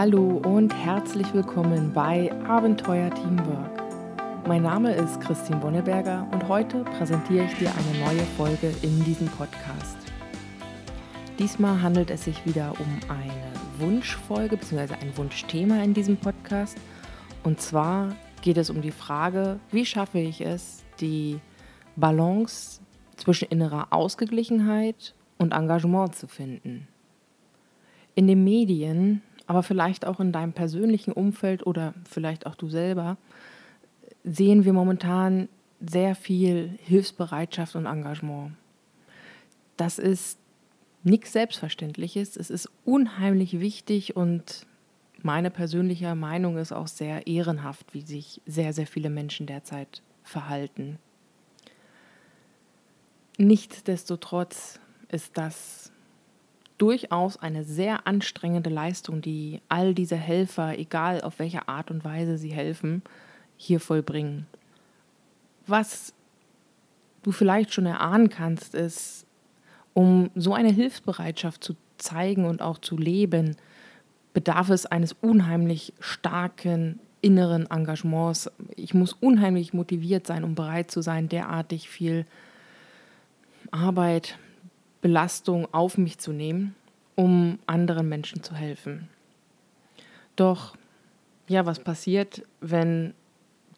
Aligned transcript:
Hallo 0.00 0.40
und 0.46 0.72
herzlich 0.72 1.34
willkommen 1.34 1.92
bei 1.92 2.30
Abenteuer 2.46 3.12
Teamwork. 3.12 3.82
Mein 4.46 4.62
Name 4.62 4.94
ist 4.94 5.20
Christine 5.20 5.58
Bonneberger 5.58 6.24
und 6.30 6.46
heute 6.46 6.84
präsentiere 6.84 7.46
ich 7.46 7.54
dir 7.54 7.72
eine 7.74 8.06
neue 8.06 8.24
Folge 8.36 8.72
in 8.82 9.02
diesem 9.02 9.26
Podcast. 9.26 9.96
Diesmal 11.40 11.82
handelt 11.82 12.12
es 12.12 12.22
sich 12.22 12.46
wieder 12.46 12.74
um 12.78 12.86
eine 13.08 13.52
Wunschfolge 13.80 14.56
bzw. 14.56 14.94
ein 15.00 15.16
Wunschthema 15.16 15.82
in 15.82 15.94
diesem 15.94 16.16
Podcast. 16.16 16.78
Und 17.42 17.60
zwar 17.60 18.14
geht 18.40 18.56
es 18.56 18.70
um 18.70 18.80
die 18.80 18.92
Frage, 18.92 19.58
wie 19.72 19.84
schaffe 19.84 20.20
ich 20.20 20.42
es, 20.42 20.84
die 21.00 21.40
Balance 21.96 22.80
zwischen 23.16 23.48
innerer 23.48 23.88
Ausgeglichenheit 23.90 25.16
und 25.38 25.52
Engagement 25.52 26.14
zu 26.14 26.28
finden. 26.28 26.86
In 28.14 28.28
den 28.28 28.44
Medien 28.44 29.22
aber 29.48 29.62
vielleicht 29.62 30.06
auch 30.06 30.20
in 30.20 30.30
deinem 30.30 30.52
persönlichen 30.52 31.10
Umfeld 31.10 31.66
oder 31.66 31.94
vielleicht 32.08 32.46
auch 32.46 32.54
du 32.54 32.68
selber, 32.68 33.16
sehen 34.22 34.66
wir 34.66 34.74
momentan 34.74 35.48
sehr 35.80 36.14
viel 36.14 36.78
Hilfsbereitschaft 36.84 37.74
und 37.74 37.86
Engagement. 37.86 38.52
Das 39.78 39.98
ist 39.98 40.38
nichts 41.02 41.32
Selbstverständliches. 41.32 42.36
Es 42.36 42.50
ist 42.50 42.70
unheimlich 42.84 43.58
wichtig 43.58 44.14
und 44.16 44.66
meine 45.22 45.50
persönliche 45.50 46.14
Meinung 46.14 46.58
ist 46.58 46.72
auch 46.72 46.86
sehr 46.86 47.26
ehrenhaft, 47.26 47.94
wie 47.94 48.02
sich 48.02 48.42
sehr, 48.44 48.74
sehr 48.74 48.86
viele 48.86 49.08
Menschen 49.08 49.46
derzeit 49.46 50.02
verhalten. 50.24 50.98
Nichtsdestotrotz 53.38 54.78
ist 55.08 55.38
das 55.38 55.90
durchaus 56.78 57.36
eine 57.36 57.64
sehr 57.64 58.06
anstrengende 58.06 58.70
Leistung, 58.70 59.20
die 59.20 59.60
all 59.68 59.94
diese 59.94 60.16
Helfer, 60.16 60.78
egal 60.78 61.20
auf 61.20 61.38
welche 61.38 61.68
Art 61.68 61.90
und 61.90 62.04
Weise 62.04 62.38
sie 62.38 62.52
helfen, 62.52 63.02
hier 63.56 63.80
vollbringen. 63.80 64.46
Was 65.66 66.14
du 67.22 67.32
vielleicht 67.32 67.74
schon 67.74 67.86
erahnen 67.86 68.30
kannst, 68.30 68.74
ist, 68.74 69.26
um 69.92 70.30
so 70.34 70.54
eine 70.54 70.70
Hilfsbereitschaft 70.70 71.62
zu 71.62 71.74
zeigen 71.98 72.44
und 72.44 72.62
auch 72.62 72.78
zu 72.78 72.96
leben, 72.96 73.56
bedarf 74.32 74.70
es 74.70 74.86
eines 74.86 75.14
unheimlich 75.20 75.92
starken 75.98 77.00
inneren 77.20 77.68
Engagements. 77.68 78.50
Ich 78.76 78.94
muss 78.94 79.12
unheimlich 79.12 79.74
motiviert 79.74 80.26
sein, 80.26 80.44
um 80.44 80.54
bereit 80.54 80.90
zu 80.90 81.02
sein, 81.02 81.28
derartig 81.28 81.88
viel 81.88 82.24
Arbeit, 83.72 84.38
Belastung 85.00 85.72
auf 85.72 85.98
mich 85.98 86.18
zu 86.18 86.32
nehmen, 86.32 86.74
um 87.14 87.58
anderen 87.66 88.08
Menschen 88.08 88.42
zu 88.42 88.54
helfen. 88.54 89.08
Doch, 90.36 90.76
ja, 91.48 91.66
was 91.66 91.80
passiert, 91.80 92.42
wenn 92.60 93.14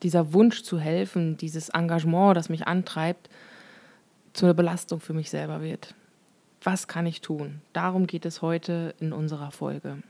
dieser 0.03 0.33
Wunsch 0.33 0.63
zu 0.63 0.79
helfen, 0.79 1.37
dieses 1.37 1.69
Engagement, 1.71 2.37
das 2.37 2.49
mich 2.49 2.67
antreibt, 2.67 3.29
zu 4.33 4.47
einer 4.47 4.55
Belastung 4.55 5.01
für 5.01 5.13
mich 5.13 5.31
selber 5.31 5.63
wird? 5.63 5.95
Was 6.63 6.89
kann 6.89 7.07
ich 7.07 7.21
tun? 7.21 7.63
Darum 7.73 8.07
geht 8.07 8.27
es 8.27 8.43
heute 8.43 8.95
in 9.01 9.13
unserer 9.13 9.51
Folge. 9.51 10.03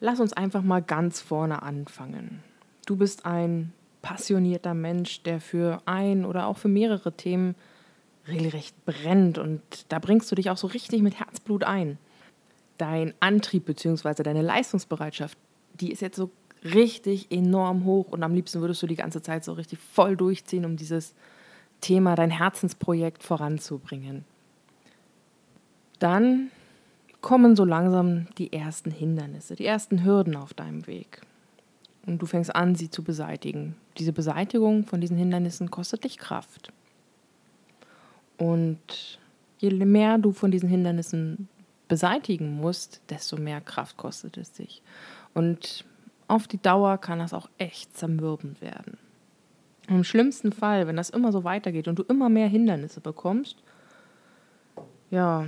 Lass 0.00 0.20
uns 0.20 0.32
einfach 0.32 0.62
mal 0.62 0.82
ganz 0.82 1.20
vorne 1.20 1.62
anfangen. 1.62 2.42
Du 2.86 2.96
bist 2.96 3.26
ein 3.26 3.72
passionierter 4.00 4.74
Mensch, 4.74 5.22
der 5.22 5.40
für 5.40 5.80
ein 5.86 6.24
oder 6.24 6.46
auch 6.46 6.56
für 6.58 6.68
mehrere 6.68 7.12
Themen 7.12 7.54
regelrecht 8.28 8.84
brennt 8.84 9.38
und 9.38 9.60
da 9.88 9.98
bringst 9.98 10.30
du 10.30 10.34
dich 10.34 10.50
auch 10.50 10.56
so 10.56 10.66
richtig 10.66 11.02
mit 11.02 11.18
Herzblut 11.18 11.64
ein. 11.64 11.98
Dein 12.78 13.14
Antrieb 13.20 13.66
bzw. 13.66 14.22
deine 14.22 14.42
Leistungsbereitschaft, 14.42 15.36
die 15.74 15.90
ist 15.92 16.02
jetzt 16.02 16.16
so 16.16 16.30
richtig 16.64 17.32
enorm 17.32 17.84
hoch 17.84 18.12
und 18.12 18.22
am 18.22 18.34
liebsten 18.34 18.60
würdest 18.60 18.82
du 18.82 18.86
die 18.86 18.96
ganze 18.96 19.22
Zeit 19.22 19.44
so 19.44 19.52
richtig 19.52 19.78
voll 19.78 20.16
durchziehen, 20.16 20.64
um 20.64 20.76
dieses 20.76 21.14
Thema, 21.80 22.14
dein 22.14 22.30
Herzensprojekt 22.30 23.22
voranzubringen. 23.22 24.24
Dann 25.98 26.50
kommen 27.20 27.56
so 27.56 27.64
langsam 27.64 28.26
die 28.38 28.52
ersten 28.52 28.90
Hindernisse, 28.90 29.56
die 29.56 29.66
ersten 29.66 30.04
Hürden 30.04 30.36
auf 30.36 30.54
deinem 30.54 30.86
Weg. 30.86 31.20
Und 32.06 32.20
du 32.20 32.26
fängst 32.26 32.54
an, 32.54 32.74
sie 32.74 32.90
zu 32.90 33.04
beseitigen. 33.04 33.76
Diese 33.98 34.12
Beseitigung 34.12 34.84
von 34.84 35.00
diesen 35.00 35.16
Hindernissen 35.16 35.70
kostet 35.70 36.04
dich 36.04 36.18
Kraft. 36.18 36.72
Und 38.42 39.20
je 39.58 39.70
mehr 39.70 40.18
du 40.18 40.32
von 40.32 40.50
diesen 40.50 40.68
Hindernissen 40.68 41.48
beseitigen 41.86 42.56
musst, 42.56 43.00
desto 43.08 43.36
mehr 43.36 43.60
Kraft 43.60 43.96
kostet 43.96 44.36
es 44.36 44.50
dich. 44.50 44.82
Und 45.32 45.84
auf 46.26 46.48
die 46.48 46.60
Dauer 46.60 46.98
kann 46.98 47.20
das 47.20 47.34
auch 47.34 47.48
echt 47.58 47.96
zermürbend 47.96 48.60
werden. 48.60 48.98
Im 49.86 50.02
schlimmsten 50.02 50.50
Fall, 50.50 50.88
wenn 50.88 50.96
das 50.96 51.10
immer 51.10 51.30
so 51.30 51.44
weitergeht 51.44 51.86
und 51.86 52.00
du 52.00 52.02
immer 52.02 52.28
mehr 52.28 52.48
Hindernisse 52.48 53.00
bekommst, 53.00 53.62
ja, 55.10 55.46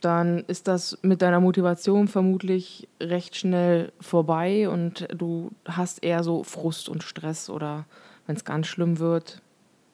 dann 0.00 0.38
ist 0.46 0.68
das 0.68 0.98
mit 1.02 1.20
deiner 1.20 1.40
Motivation 1.40 2.08
vermutlich 2.08 2.88
recht 2.98 3.36
schnell 3.36 3.92
vorbei 4.00 4.70
und 4.70 5.06
du 5.14 5.50
hast 5.66 6.02
eher 6.02 6.24
so 6.24 6.44
Frust 6.44 6.88
und 6.88 7.02
Stress 7.02 7.50
oder 7.50 7.84
wenn 8.26 8.36
es 8.36 8.46
ganz 8.46 8.68
schlimm 8.68 8.98
wird, 9.00 9.42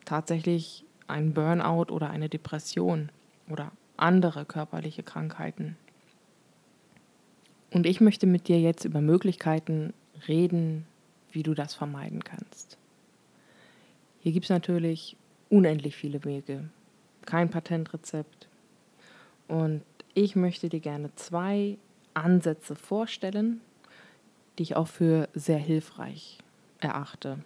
tatsächlich 0.04 0.84
ein 1.08 1.34
Burnout 1.34 1.92
oder 1.92 2.10
eine 2.10 2.28
Depression 2.28 3.10
oder 3.48 3.72
andere 3.96 4.44
körperliche 4.44 5.02
Krankheiten. 5.02 5.76
Und 7.70 7.86
ich 7.86 8.00
möchte 8.00 8.26
mit 8.26 8.48
dir 8.48 8.60
jetzt 8.60 8.84
über 8.84 9.00
Möglichkeiten 9.00 9.92
reden, 10.26 10.86
wie 11.32 11.42
du 11.42 11.54
das 11.54 11.74
vermeiden 11.74 12.24
kannst. 12.24 12.78
Hier 14.20 14.32
gibt 14.32 14.46
es 14.46 14.50
natürlich 14.50 15.16
unendlich 15.50 15.96
viele 15.96 16.24
Wege, 16.24 16.68
kein 17.26 17.50
Patentrezept. 17.50 18.48
Und 19.48 19.82
ich 20.14 20.36
möchte 20.36 20.68
dir 20.68 20.80
gerne 20.80 21.14
zwei 21.14 21.78
Ansätze 22.14 22.74
vorstellen, 22.74 23.60
die 24.58 24.64
ich 24.64 24.76
auch 24.76 24.88
für 24.88 25.28
sehr 25.34 25.58
hilfreich 25.58 26.38
erachte. 26.80 27.38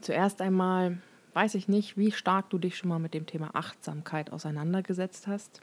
Zuerst 0.00 0.40
einmal 0.40 0.98
weiß 1.34 1.54
ich 1.54 1.68
nicht, 1.68 1.96
wie 1.96 2.12
stark 2.12 2.50
du 2.50 2.58
dich 2.58 2.76
schon 2.76 2.88
mal 2.88 2.98
mit 2.98 3.14
dem 3.14 3.26
Thema 3.26 3.50
Achtsamkeit 3.54 4.32
auseinandergesetzt 4.32 5.26
hast. 5.26 5.60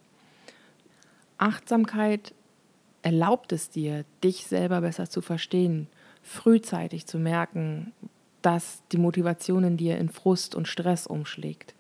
Achtsamkeit 1.37 2.33
erlaubt 3.01 3.51
es 3.53 3.69
dir, 3.69 4.05
dich 4.23 4.45
selber 4.47 4.81
besser 4.81 5.09
zu 5.09 5.21
verstehen, 5.21 5.87
frühzeitig 6.21 7.05
zu 7.05 7.17
merken, 7.17 7.93
dass 8.41 8.83
die 8.91 8.97
Motivation 8.97 9.63
in 9.63 9.77
dir 9.77 9.97
in 9.97 10.09
Frust 10.09 10.55
und 10.55 10.67
Stress 10.67 11.07
umschlägt. 11.07 11.75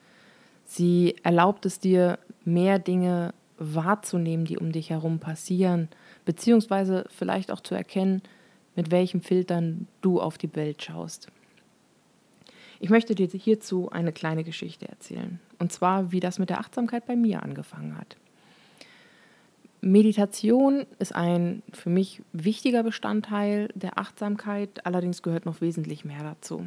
Sie 0.65 1.15
erlaubt 1.23 1.65
es 1.65 1.79
dir, 1.79 2.19
mehr 2.45 2.79
Dinge 2.79 3.33
wahrzunehmen, 3.57 4.45
die 4.45 4.57
um 4.57 4.71
dich 4.71 4.89
herum 4.89 5.19
passieren, 5.19 5.89
beziehungsweise 6.25 7.05
vielleicht 7.09 7.51
auch 7.51 7.61
zu 7.61 7.75
erkennen, 7.75 8.21
mit 8.75 8.91
welchen 8.91 9.21
Filtern 9.21 9.87
du 10.01 10.21
auf 10.21 10.37
die 10.37 10.55
Welt 10.55 10.81
schaust. 10.81 11.29
Ich 12.79 12.89
möchte 12.89 13.13
dir 13.13 13.27
hierzu 13.27 13.91
eine 13.91 14.13
kleine 14.13 14.43
Geschichte 14.43 14.87
erzählen. 14.87 15.39
Und 15.59 15.71
zwar, 15.71 16.11
wie 16.11 16.19
das 16.19 16.39
mit 16.39 16.49
der 16.49 16.59
Achtsamkeit 16.59 17.05
bei 17.05 17.15
mir 17.15 17.43
angefangen 17.43 17.97
hat. 17.97 18.15
Meditation 19.81 20.85
ist 20.97 21.15
ein 21.15 21.61
für 21.71 21.89
mich 21.89 22.21
wichtiger 22.33 22.83
Bestandteil 22.83 23.69
der 23.75 23.97
Achtsamkeit, 23.97 24.85
allerdings 24.85 25.21
gehört 25.21 25.45
noch 25.45 25.61
wesentlich 25.61 26.03
mehr 26.03 26.23
dazu. 26.23 26.65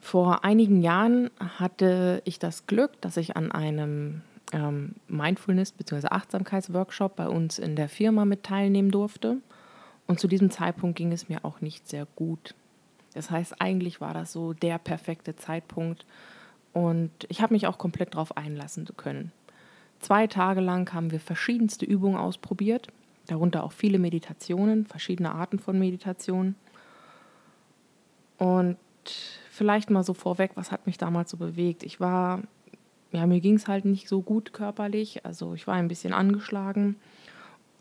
Vor 0.00 0.44
einigen 0.44 0.80
Jahren 0.80 1.30
hatte 1.38 2.22
ich 2.24 2.38
das 2.38 2.66
Glück, 2.66 3.00
dass 3.00 3.16
ich 3.16 3.36
an 3.36 3.52
einem 3.52 4.22
ähm, 4.52 4.94
Mindfulness- 5.08 5.72
bzw. 5.72 6.08
Achtsamkeitsworkshop 6.08 7.16
bei 7.16 7.28
uns 7.28 7.58
in 7.58 7.76
der 7.76 7.88
Firma 7.88 8.24
mit 8.24 8.42
teilnehmen 8.42 8.90
durfte. 8.90 9.38
Und 10.06 10.20
zu 10.20 10.28
diesem 10.28 10.50
Zeitpunkt 10.50 10.96
ging 10.96 11.12
es 11.12 11.28
mir 11.28 11.44
auch 11.44 11.60
nicht 11.60 11.88
sehr 11.88 12.06
gut. 12.16 12.54
Das 13.14 13.30
heißt, 13.30 13.60
eigentlich 13.60 14.00
war 14.00 14.14
das 14.14 14.32
so 14.32 14.52
der 14.52 14.78
perfekte 14.78 15.36
Zeitpunkt 15.36 16.06
und 16.72 17.10
ich 17.28 17.40
habe 17.40 17.54
mich 17.54 17.66
auch 17.66 17.78
komplett 17.78 18.14
darauf 18.14 18.36
einlassen 18.36 18.86
können. 18.96 19.32
Zwei 20.00 20.26
Tage 20.26 20.60
lang 20.60 20.92
haben 20.92 21.10
wir 21.10 21.20
verschiedenste 21.20 21.84
Übungen 21.84 22.16
ausprobiert, 22.16 22.88
darunter 23.26 23.64
auch 23.64 23.72
viele 23.72 23.98
Meditationen, 23.98 24.86
verschiedene 24.86 25.34
Arten 25.34 25.58
von 25.58 25.78
Meditationen. 25.78 26.54
Und 28.36 28.76
vielleicht 29.50 29.90
mal 29.90 30.04
so 30.04 30.14
vorweg, 30.14 30.52
was 30.54 30.70
hat 30.70 30.86
mich 30.86 30.98
damals 30.98 31.30
so 31.30 31.36
bewegt? 31.36 31.82
Ich 31.82 31.98
war, 31.98 32.42
ja, 33.10 33.26
mir 33.26 33.40
ging 33.40 33.56
es 33.56 33.66
halt 33.66 33.84
nicht 33.84 34.08
so 34.08 34.22
gut 34.22 34.52
körperlich, 34.52 35.24
also 35.24 35.54
ich 35.54 35.66
war 35.66 35.74
ein 35.74 35.88
bisschen 35.88 36.12
angeschlagen, 36.12 36.96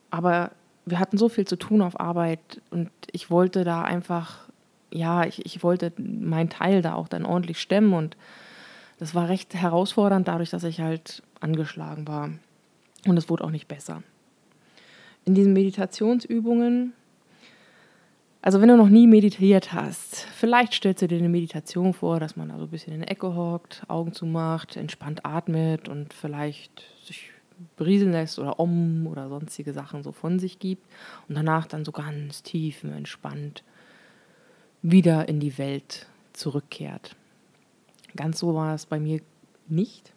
aber 0.10 0.52
wir 0.86 1.00
hatten 1.00 1.18
so 1.18 1.30
viel 1.30 1.46
zu 1.46 1.58
tun 1.58 1.82
auf 1.82 2.00
Arbeit 2.00 2.62
und 2.72 2.90
ich 3.12 3.30
wollte 3.30 3.64
da 3.64 3.84
einfach 3.84 4.47
ja, 4.92 5.26
ich, 5.26 5.46
ich 5.46 5.64
wollte 5.64 5.92
meinen 5.98 6.50
Teil 6.50 6.82
da 6.82 6.94
auch 6.94 7.08
dann 7.08 7.26
ordentlich 7.26 7.60
stemmen 7.60 7.94
und 7.94 8.18
das 9.00 9.14
war 9.14 9.30
recht 9.30 9.54
herausfordernd, 9.54 10.28
dadurch, 10.28 10.50
dass 10.50 10.64
ich 10.64 10.80
halt 10.80 11.22
angeschlagen 11.40 12.08
war. 12.08 12.32
Und 13.06 13.18
es 13.18 13.30
wurde 13.30 13.44
auch 13.44 13.52
nicht 13.52 13.68
besser. 13.68 14.02
in 15.26 15.36
diesen 15.36 15.54
Meditationsübungen, 15.54 16.94
also 18.42 18.62
wenn 18.62 18.70
du 18.70 18.78
noch 18.78 18.88
nie 18.88 19.08
meditiert 19.08 19.74
hast, 19.74 20.16
vielleicht 20.16 20.74
stellst 20.74 21.02
du 21.02 21.08
dir 21.08 21.18
eine 21.18 21.28
Meditation 21.28 21.94
vor, 21.94 22.20
dass 22.22 22.38
man 22.38 22.50
also 22.50 22.64
ein 22.64 22.70
bisschen 22.70 22.94
in 22.94 23.02
der 23.02 23.12
Ecke 23.12 23.36
hockt, 23.36 23.84
Augen 23.90 24.14
zumacht, 24.14 24.78
entspannt 24.78 25.26
atmet 25.26 25.90
und 25.90 26.14
vielleicht 26.14 26.86
sich 27.04 27.32
berieseln 27.76 28.14
lässt 28.14 28.40
oder 28.40 28.60
om 28.60 29.06
oder 29.08 29.28
sonstige 29.28 29.74
Sachen 29.74 30.02
so 30.02 30.14
von 30.14 30.40
sich 30.40 30.60
gibt 30.60 30.86
und 31.28 31.36
danach 31.36 31.66
dann 31.66 31.84
so 31.84 31.92
ganz 31.92 32.42
tief 32.42 32.84
und 32.84 32.94
entspannt 32.94 33.64
wieder 34.92 35.28
in 35.28 35.40
die 35.40 35.58
Welt 35.58 36.08
zurückkehrt. 36.34 37.16
Ganz 38.16 38.40
so 38.40 38.56
war 38.56 38.74
es 38.74 38.86
bei 38.86 39.00
mir 39.00 39.22
nicht. 39.68 40.14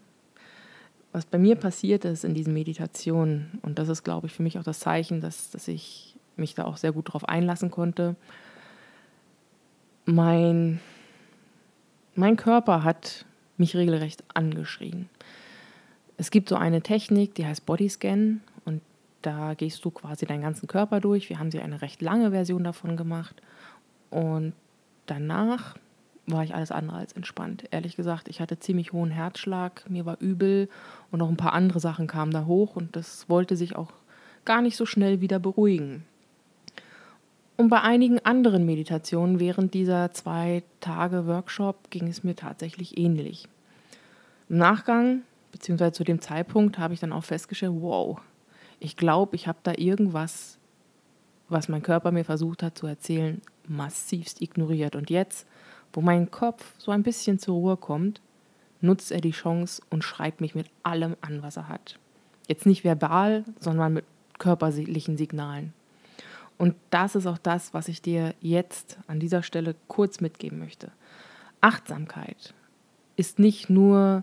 Was 1.12 1.26
bei 1.26 1.38
mir 1.38 1.56
passiert 1.56 2.05
ist 2.05 2.25
in 2.25 2.34
diesen 2.34 2.55
Meditationen, 2.55 3.58
und 3.62 3.81
das 3.81 3.88
ist, 3.88 4.05
glaube 4.05 4.28
ich, 4.28 4.32
für 4.32 4.44
mich 4.44 4.58
auch 4.58 4.62
das 4.62 4.78
Zeichen, 4.78 5.20
dass, 5.20 5.50
dass 5.50 5.67
ich 5.67 6.14
mich 6.37 6.55
da 6.55 6.64
auch 6.64 6.76
sehr 6.76 6.93
gut 6.93 7.12
drauf 7.12 7.28
einlassen 7.28 7.72
konnte, 7.72 8.14
mein, 10.05 10.81
mein 12.14 12.37
Körper 12.37 12.84
hat 12.84 13.25
mich 13.56 13.76
regelrecht 13.76 14.23
angeschrien. 14.34 15.08
Es 16.16 16.31
gibt 16.31 16.49
so 16.49 16.55
eine 16.55 16.81
Technik, 16.81 17.34
die 17.34 17.44
heißt 17.44 17.66
Bodyscan 17.66 18.40
und 18.64 18.82
da 19.23 19.55
gehst 19.55 19.84
du 19.84 19.90
quasi 19.90 20.26
deinen 20.26 20.43
ganzen 20.43 20.69
Körper 20.69 21.00
durch. 21.00 21.28
Wir 21.28 21.40
haben 21.40 21.50
sie 21.50 21.61
eine 21.61 21.82
recht 21.82 22.02
lange 22.02 22.31
Version 22.31 22.62
davon 22.62 22.96
gemacht 22.96 23.43
und 24.10 24.52
danach 25.06 25.76
war 26.26 26.44
ich 26.44 26.54
alles 26.54 26.70
andere 26.70 26.98
als 26.98 27.12
entspannt. 27.12 27.64
Ehrlich 27.70 27.96
gesagt, 27.96 28.28
ich 28.28 28.40
hatte 28.40 28.58
ziemlich 28.58 28.92
hohen 28.92 29.10
Herzschlag, 29.10 29.88
mir 29.88 30.06
war 30.06 30.20
übel 30.20 30.68
und 31.10 31.18
noch 31.18 31.28
ein 31.28 31.36
paar 31.36 31.52
andere 31.52 31.80
Sachen 31.80 32.06
kamen 32.06 32.32
da 32.32 32.44
hoch 32.46 32.76
und 32.76 32.94
das 32.94 33.28
wollte 33.28 33.56
sich 33.56 33.76
auch 33.76 33.92
gar 34.44 34.62
nicht 34.62 34.76
so 34.76 34.86
schnell 34.86 35.20
wieder 35.20 35.38
beruhigen. 35.38 36.04
Und 37.56 37.68
bei 37.68 37.82
einigen 37.82 38.24
anderen 38.24 38.64
Meditationen 38.64 39.38
während 39.38 39.74
dieser 39.74 40.12
zwei 40.12 40.62
Tage 40.80 41.26
Workshop 41.26 41.90
ging 41.90 42.08
es 42.08 42.24
mir 42.24 42.34
tatsächlich 42.34 42.96
ähnlich. 42.96 43.48
Im 44.48 44.58
Nachgang 44.58 45.22
beziehungsweise 45.52 45.92
zu 45.92 46.04
dem 46.04 46.20
Zeitpunkt 46.20 46.78
habe 46.78 46.94
ich 46.94 47.00
dann 47.00 47.12
auch 47.12 47.24
festgestellt, 47.24 47.74
wow, 47.76 48.18
ich 48.78 48.96
glaube, 48.96 49.36
ich 49.36 49.46
habe 49.46 49.58
da 49.62 49.72
irgendwas, 49.76 50.58
was 51.50 51.69
mein 51.69 51.82
Körper 51.82 52.12
mir 52.12 52.25
versucht 52.25 52.62
hat 52.62 52.79
zu 52.79 52.87
erzählen, 52.87 53.41
massivst 53.67 54.41
ignoriert. 54.41 54.97
Und 54.97 55.11
jetzt, 55.11 55.47
wo 55.93 56.00
mein 56.00 56.31
Kopf 56.31 56.75
so 56.79 56.91
ein 56.91 57.02
bisschen 57.02 57.38
zur 57.38 57.55
Ruhe 57.55 57.76
kommt, 57.76 58.20
nutzt 58.81 59.12
er 59.12 59.20
die 59.20 59.32
Chance 59.32 59.82
und 59.91 60.05
schreibt 60.05 60.41
mich 60.41 60.55
mit 60.55 60.67
allem 60.82 61.17
an, 61.20 61.43
was 61.43 61.56
er 61.56 61.69
hat. 61.69 61.99
Jetzt 62.49 62.67
nicht 62.67 62.85
verbal, 62.85 63.44
sondern 63.58 63.93
mit 63.93 64.05
körperlichen 64.38 65.17
Signalen. 65.17 65.73
Und 66.58 66.75
das 66.91 67.14
ist 67.14 67.26
auch 67.26 67.38
das, 67.38 67.73
was 67.73 67.88
ich 67.88 68.02
dir 68.02 68.35
jetzt 68.41 68.99
an 69.06 69.20
dieser 69.20 69.43
Stelle 69.43 69.75
kurz 69.88 70.20
mitgeben 70.20 70.58
möchte. 70.58 70.91
Achtsamkeit 71.61 72.55
ist 73.17 73.38
nicht 73.38 73.70
nur 73.70 74.23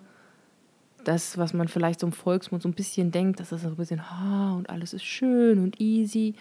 das, 1.04 1.38
was 1.38 1.54
man 1.54 1.68
vielleicht 1.68 2.02
so 2.02 2.08
im 2.08 2.14
Volksmund 2.14 2.62
so 2.62 2.70
ein 2.70 2.74
bisschen 2.74 3.12
denkt, 3.12 3.40
dass 3.40 3.50
das 3.50 3.62
so 3.62 3.70
ein 3.70 3.76
bisschen, 3.76 4.10
ha, 4.10 4.54
und 4.54 4.70
alles 4.70 4.94
ist 4.94 5.06
schön 5.06 5.60
und 5.60 5.80
easy. 5.80 6.36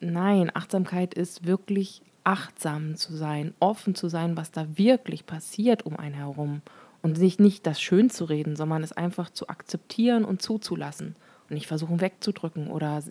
Nein, 0.00 0.50
Achtsamkeit 0.54 1.14
ist 1.14 1.46
wirklich 1.46 2.02
achtsam 2.24 2.96
zu 2.96 3.14
sein, 3.16 3.54
offen 3.58 3.94
zu 3.94 4.08
sein, 4.08 4.36
was 4.36 4.50
da 4.50 4.66
wirklich 4.76 5.26
passiert 5.26 5.86
um 5.86 5.96
einen 5.96 6.14
herum. 6.14 6.62
Und 7.00 7.16
sich 7.16 7.38
nicht 7.38 7.66
das 7.66 7.80
schön 7.80 8.10
zu 8.10 8.24
reden, 8.24 8.56
sondern 8.56 8.82
es 8.82 8.92
einfach 8.92 9.30
zu 9.30 9.48
akzeptieren 9.48 10.24
und 10.24 10.42
zuzulassen. 10.42 11.14
Und 11.48 11.54
nicht 11.54 11.66
versuchen 11.66 12.00
wegzudrücken 12.00 12.68
oder 12.68 13.02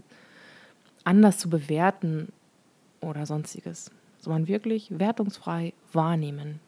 anders 1.04 1.38
zu 1.38 1.50
bewerten 1.50 2.32
oder 3.00 3.26
sonstiges, 3.26 3.92
sondern 4.20 4.48
wirklich 4.48 4.88
wertungsfrei 5.00 5.74
wahrnehmen. 5.94 6.60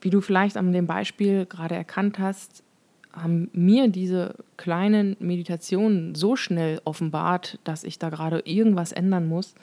Wie 0.00 0.10
du 0.10 0.20
vielleicht 0.20 0.56
an 0.56 0.72
dem 0.72 0.86
Beispiel 0.86 1.46
gerade 1.46 1.76
erkannt 1.76 2.18
hast, 2.18 2.64
haben 3.12 3.50
mir 3.52 3.88
diese 3.88 4.34
kleinen 4.56 5.16
Meditationen 5.18 6.14
so 6.14 6.36
schnell 6.36 6.80
offenbart, 6.84 7.58
dass 7.64 7.84
ich 7.84 7.98
da 7.98 8.08
gerade 8.10 8.40
irgendwas 8.40 8.92
ändern 8.92 9.28
muss. 9.28 9.54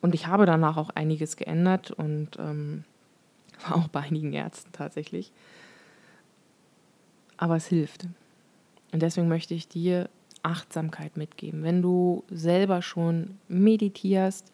Und 0.00 0.14
ich 0.14 0.26
habe 0.26 0.46
danach 0.46 0.76
auch 0.76 0.90
einiges 0.90 1.36
geändert 1.36 1.90
und 1.90 2.38
ähm, 2.38 2.84
war 3.68 3.76
auch 3.76 3.88
bei 3.88 4.00
einigen 4.00 4.32
Ärzten 4.32 4.72
tatsächlich. 4.72 5.32
Aber 7.36 7.56
es 7.56 7.66
hilft. 7.66 8.06
Und 8.92 9.02
deswegen 9.02 9.28
möchte 9.28 9.54
ich 9.54 9.68
dir 9.68 10.08
Achtsamkeit 10.42 11.16
mitgeben. 11.16 11.62
Wenn 11.62 11.82
du 11.82 12.24
selber 12.30 12.80
schon 12.80 13.38
meditierst, 13.48 14.52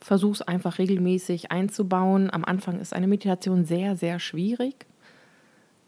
versuch 0.00 0.34
es 0.34 0.42
einfach 0.42 0.78
regelmäßig 0.78 1.52
einzubauen. 1.52 2.32
Am 2.32 2.44
Anfang 2.44 2.80
ist 2.80 2.94
eine 2.94 3.06
Meditation 3.06 3.64
sehr, 3.64 3.96
sehr 3.96 4.18
schwierig. 4.18 4.86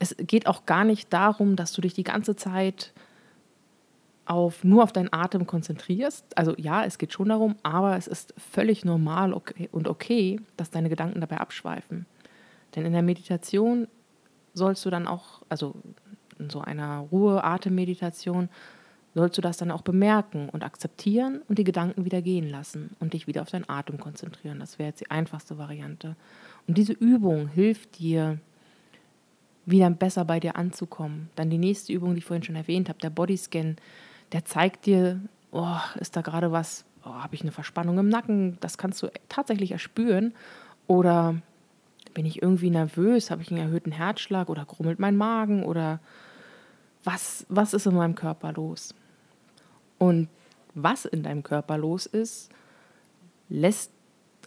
Es 0.03 0.17
geht 0.19 0.49
auch 0.49 0.67
gar 0.67 0.83
nicht 0.83 1.13
darum, 1.13 1.55
dass 1.55 1.73
du 1.73 1.81
dich 1.81 1.95
die 1.95 2.03
ganze 2.03 2.35
Zeit 2.35 2.93
auf, 4.25 4.65
nur 4.65 4.83
auf 4.83 4.93
deinen 4.93 5.13
Atem 5.13 5.47
konzentrierst. 5.47 6.37
Also 6.37 6.57
ja, 6.57 6.85
es 6.85 6.99
geht 6.99 7.13
schon 7.13 7.29
darum, 7.29 7.55
aber 7.63 7.97
es 7.97 8.09
ist 8.09 8.35
völlig 8.37 8.85
normal 8.85 9.33
und 9.33 9.87
okay, 9.87 10.41
dass 10.57 10.71
deine 10.71 10.89
Gedanken 10.89 11.21
dabei 11.21 11.39
abschweifen. 11.39 12.07
Denn 12.75 12.85
in 12.85 12.93
der 12.93 13.03
Meditation 13.03 13.87
sollst 14.55 14.85
du 14.85 14.91
dann 14.91 15.07
auch, 15.07 15.43
also 15.49 15.77
in 16.37 16.51
so 16.51 16.61
einer 16.61 17.07
Ruhe-Atemmeditation, 17.13 18.49
sollst 19.15 19.39
du 19.39 19.41
das 19.41 19.57
dann 19.57 19.71
auch 19.71 19.83
bemerken 19.83 20.49
und 20.49 20.65
akzeptieren 20.65 21.43
und 21.47 21.61
die 21.61 21.65
Gedanken 21.65 22.05
wieder 22.05 22.23
gehen 22.23 22.51
lassen 22.51 22.97
und 22.99 23.13
dich 23.13 23.29
wieder 23.29 23.43
auf 23.43 23.51
deinen 23.51 23.69
Atem 23.69 24.01
konzentrieren. 24.01 24.59
Das 24.59 24.81
wäre 24.81 24.89
jetzt 24.89 25.01
die 25.01 25.13
einfachste 25.13 25.59
Variante. 25.59 26.17
Und 26.67 26.77
diese 26.77 26.93
Übung 26.93 27.47
hilft 27.47 28.01
dir, 28.01 28.41
wieder 29.67 29.91
besser 29.91 30.25
bei 30.25 30.41
dir 30.41 30.57
anzukommen. 30.57 31.31
Dann 31.37 31.51
die 31.51 31.59
nächste 31.59 31.93
Übung, 31.93 32.15
die 32.15 32.19
ich 32.19 32.25
vorhin 32.25 32.43
schon 32.43 32.57
erwähnt 32.57 32.89
habe, 32.89 32.99
der 32.99 33.11
Bodyscan, 33.11 33.77
der 34.33 34.45
zeigt 34.45 34.87
dir, 34.87 35.21
oh, 35.53 35.79
ist 36.01 36.17
da 36.17 36.23
gerade 36.23 36.53
was, 36.53 36.85
oh, 37.05 37.15
habe 37.15 37.35
ich 37.35 37.43
eine 37.43 37.53
Verspannung 37.53 37.99
im 37.99 38.09
Nacken, 38.09 38.59
das 38.61 38.79
kannst 38.79 39.03
du 39.03 39.09
tatsächlich 39.29 39.73
erspüren. 39.73 40.35
Oder 40.87 41.37
bin 42.15 42.27
ich 42.27 42.43
irgendwie 42.43 42.71
nervös, 42.71 43.31
habe 43.31 43.43
ich 43.43 43.51
einen 43.51 43.61
erhöhten 43.61 43.93
Herzschlag 43.93 44.49
oder 44.49 44.65
grummelt 44.65 44.99
mein 44.99 45.17
Magen 45.17 45.63
oder 45.65 46.01
was, 47.05 47.47
was 47.49 47.75
ist 47.75 47.87
in 47.87 47.95
meinem 47.95 48.15
Körper 48.15 48.53
los? 48.53 48.95
Und 49.99 50.29
was 50.75 51.05
in 51.05 51.23
deinem 51.23 51.43
Körper 51.43 51.79
los 51.79 52.07
ist, 52.07 52.51
lässt 53.49 53.93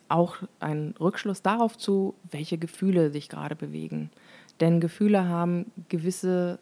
auch 0.09 0.37
einen 0.59 0.93
Rückschluss 0.99 1.41
darauf 1.41 1.77
zu, 1.77 2.15
welche 2.29 2.57
Gefühle 2.57 3.11
sich 3.11 3.29
gerade 3.29 3.55
bewegen. 3.55 4.09
Denn 4.59 4.79
Gefühle 4.79 5.27
haben 5.27 5.71
gewisse 5.89 6.59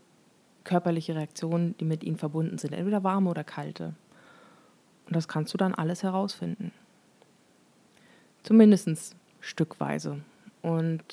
körperliche 0.64 1.16
Reaktionen, 1.16 1.76
die 1.78 1.86
mit 1.86 2.04
ihnen 2.04 2.18
verbunden 2.18 2.58
sind, 2.58 2.74
entweder 2.74 3.04
warme 3.04 3.30
oder 3.30 3.44
kalte. 3.44 3.94
Und 5.08 5.16
das 5.16 5.28
kannst 5.28 5.54
du 5.54 5.58
dann 5.58 5.76
alles 5.76 6.04
herausfinden. 6.04 6.72
Zumindest 8.44 9.16
stückweise. 9.42 10.20
Und 10.62 11.04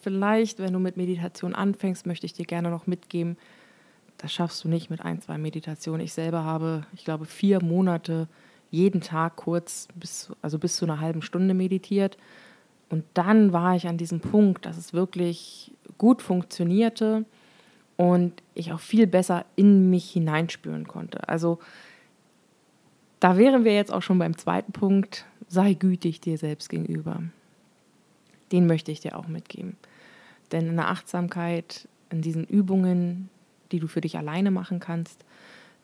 vielleicht, 0.00 0.58
wenn 0.58 0.72
du 0.72 0.78
mit 0.78 0.96
Meditation 0.96 1.54
anfängst, 1.54 2.06
möchte 2.06 2.26
ich 2.26 2.32
dir 2.32 2.46
gerne 2.46 2.70
noch 2.70 2.86
mitgeben, 2.86 3.36
das 4.18 4.32
schaffst 4.32 4.64
du 4.64 4.68
nicht 4.68 4.90
mit 4.90 5.00
ein, 5.00 5.20
zwei 5.20 5.38
Meditationen. 5.38 6.04
Ich 6.04 6.12
selber 6.12 6.44
habe, 6.44 6.86
ich 6.94 7.04
glaube, 7.04 7.24
vier 7.24 7.62
Monate 7.62 8.28
jeden 8.70 9.00
Tag 9.00 9.36
kurz, 9.36 9.88
bis, 9.94 10.30
also 10.42 10.58
bis 10.58 10.76
zu 10.76 10.84
einer 10.84 11.00
halben 11.00 11.22
Stunde 11.22 11.54
meditiert. 11.54 12.18
Und 12.90 13.04
dann 13.14 13.52
war 13.52 13.76
ich 13.76 13.88
an 13.88 13.96
diesem 13.96 14.20
Punkt, 14.20 14.66
dass 14.66 14.76
es 14.76 14.92
wirklich 14.92 15.72
gut 16.00 16.22
funktionierte 16.22 17.26
und 17.98 18.42
ich 18.54 18.72
auch 18.72 18.80
viel 18.80 19.06
besser 19.06 19.44
in 19.54 19.90
mich 19.90 20.10
hineinspüren 20.10 20.88
konnte. 20.88 21.28
Also 21.28 21.58
da 23.20 23.36
wären 23.36 23.64
wir 23.64 23.74
jetzt 23.74 23.92
auch 23.92 24.00
schon 24.00 24.18
beim 24.18 24.38
zweiten 24.38 24.72
Punkt, 24.72 25.26
sei 25.46 25.74
gütig 25.74 26.22
dir 26.22 26.38
selbst 26.38 26.70
gegenüber. 26.70 27.22
Den 28.50 28.66
möchte 28.66 28.90
ich 28.90 29.00
dir 29.00 29.18
auch 29.18 29.28
mitgeben. 29.28 29.76
Denn 30.52 30.68
in 30.68 30.76
der 30.76 30.88
Achtsamkeit, 30.88 31.86
in 32.08 32.22
diesen 32.22 32.46
Übungen, 32.46 33.28
die 33.70 33.78
du 33.78 33.86
für 33.86 34.00
dich 34.00 34.16
alleine 34.16 34.50
machen 34.50 34.80
kannst, 34.80 35.26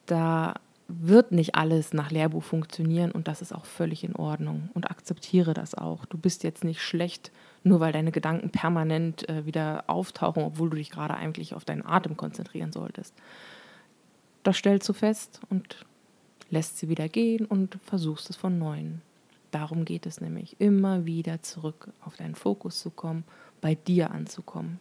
da 0.07 0.55
wird 0.89 1.33
nicht 1.33 1.57
alles 1.57 1.93
nach 1.93 2.11
Lehrbuch 2.11 2.45
funktionieren 2.45 3.11
und 3.11 3.27
das 3.27 3.43
ist 3.43 3.53
auch 3.53 3.65
völlig 3.65 4.05
in 4.05 4.15
Ordnung 4.15 4.71
und 4.75 4.91
akzeptiere 4.91 5.53
das 5.53 5.75
auch. 5.75 6.05
Du 6.05 6.17
bist 6.17 6.45
jetzt 6.45 6.63
nicht 6.63 6.81
schlecht, 6.81 7.33
nur 7.65 7.81
weil 7.81 7.93
deine 7.93 8.13
Gedanken 8.13 8.51
permanent 8.51 9.29
äh, 9.29 9.47
wieder 9.47 9.85
auftauchen, 9.89 10.45
obwohl 10.45 10.71
du 10.71 10.77
dich 10.77 10.91
gerade 10.91 11.15
eigentlich 11.15 11.55
auf 11.55 11.65
deinen 11.65 11.85
Atem 11.85 12.17
konzentrieren 12.17 12.73
solltest. 12.73 13.15
Das 14.45 14.57
stellst 14.57 14.89
du 14.89 14.93
fest 14.93 15.41
und 15.51 15.85
lässt 16.51 16.79
sie 16.79 16.89
wieder 16.89 17.09
gehen 17.09 17.47
und 17.47 17.79
versuchst 17.83 18.31
es 18.31 18.37
von 18.37 18.59
neuem. 18.59 19.01
Darum 19.51 19.85
geht 19.85 20.07
es 20.07 20.21
nämlich, 20.21 20.55
immer 20.61 21.05
wieder 21.05 21.43
zurück 21.43 21.89
auf 22.05 22.17
deinen 22.17 22.37
Fokus 22.37 22.79
zu 22.79 22.91
kommen, 22.91 23.25
bei 23.61 23.75
dir 23.75 24.13
anzukommen. 24.13 24.79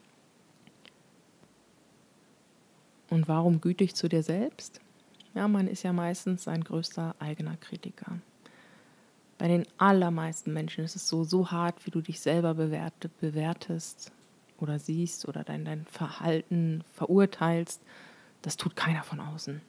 Und 3.09 3.27
warum 3.27 3.61
gütig 3.61 3.95
zu 3.95 4.07
dir 4.07 4.21
selbst? 4.21 4.81
Ja, 5.35 5.49
man 5.49 5.67
ist 5.67 5.83
ja 5.83 5.91
meistens 5.91 6.45
sein 6.45 6.63
größter 6.63 7.13
eigener 7.19 7.57
Kritiker. 7.57 8.19
Bei 9.37 9.49
den 9.49 9.65
allermeisten 9.77 10.53
Menschen 10.53 10.85
ist 10.85 10.95
es 10.95 11.09
so, 11.09 11.25
so 11.25 11.51
hart, 11.51 11.85
wie 11.85 11.91
du 11.91 11.99
dich 11.99 12.21
selber 12.21 12.53
bewerte, 12.53 13.09
bewertest 13.19 14.13
oder 14.59 14.79
siehst 14.79 15.27
oder 15.27 15.43
dein, 15.43 15.65
dein 15.65 15.85
Verhalten 15.87 16.85
verurteilst. 16.93 17.81
Das 18.43 18.55
tut 18.55 18.77
keiner 18.77 19.03
von 19.03 19.19
außen. 19.19 19.61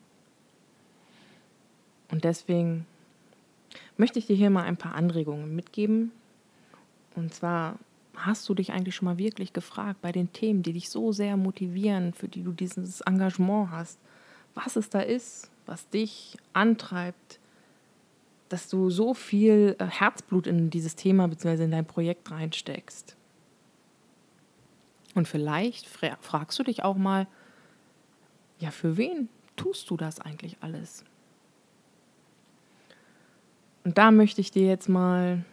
Und 2.12 2.22
deswegen 2.22 2.86
möchte 3.96 4.20
ich 4.20 4.28
dir 4.28 4.36
hier 4.36 4.50
mal 4.50 4.62
ein 4.62 4.76
paar 4.76 4.94
Anregungen 4.94 5.56
mitgeben. 5.56 6.12
Und 7.16 7.34
zwar 7.34 7.80
hast 8.14 8.48
du 8.48 8.54
dich 8.54 8.70
eigentlich 8.70 8.94
schon 8.94 9.06
mal 9.06 9.18
wirklich 9.18 9.52
gefragt 9.52 10.00
bei 10.00 10.12
den 10.12 10.32
Themen, 10.32 10.62
die 10.62 10.74
dich 10.74 10.90
so 10.90 11.10
sehr 11.10 11.36
motivieren, 11.36 12.12
für 12.12 12.28
die 12.28 12.44
du 12.44 12.52
dieses 12.52 13.00
Engagement 13.00 13.72
hast, 13.72 13.98
was 14.54 14.76
es 14.76 14.88
da 14.88 15.00
ist, 15.00 15.50
was 15.66 15.88
dich 15.88 16.36
antreibt, 16.52 17.40
dass 18.48 18.68
du 18.68 18.90
so 18.90 19.14
viel 19.14 19.76
äh, 19.78 19.86
Herzblut 19.86 20.46
in 20.46 20.70
dieses 20.70 20.96
Thema 20.96 21.28
bzw. 21.28 21.64
in 21.64 21.72
dein 21.72 21.86
Projekt 21.86 22.30
reinsteckst. 22.30 23.16
Und 25.14 25.26
vielleicht 25.26 25.86
fragst 25.88 26.58
du 26.58 26.62
dich 26.62 26.84
auch 26.84 26.96
mal, 26.96 27.26
ja, 28.58 28.70
für 28.70 28.96
wen 28.96 29.28
tust 29.56 29.90
du 29.90 29.96
das 29.96 30.20
eigentlich 30.20 30.58
alles? 30.60 31.04
Und 33.84 33.96
da 33.96 34.10
möchte 34.10 34.40
ich 34.40 34.50
dir 34.50 34.66
jetzt 34.66 34.88
mal 34.88 35.44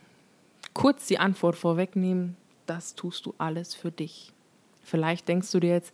kurz 0.73 1.07
die 1.07 1.17
Antwort 1.17 1.55
vorwegnehmen, 1.55 2.35
das 2.65 2.95
tust 2.95 3.25
du 3.25 3.33
alles 3.37 3.73
für 3.73 3.91
dich. 3.91 4.33
Vielleicht 4.81 5.27
denkst 5.27 5.51
du 5.51 5.59
dir 5.59 5.69
jetzt, 5.69 5.93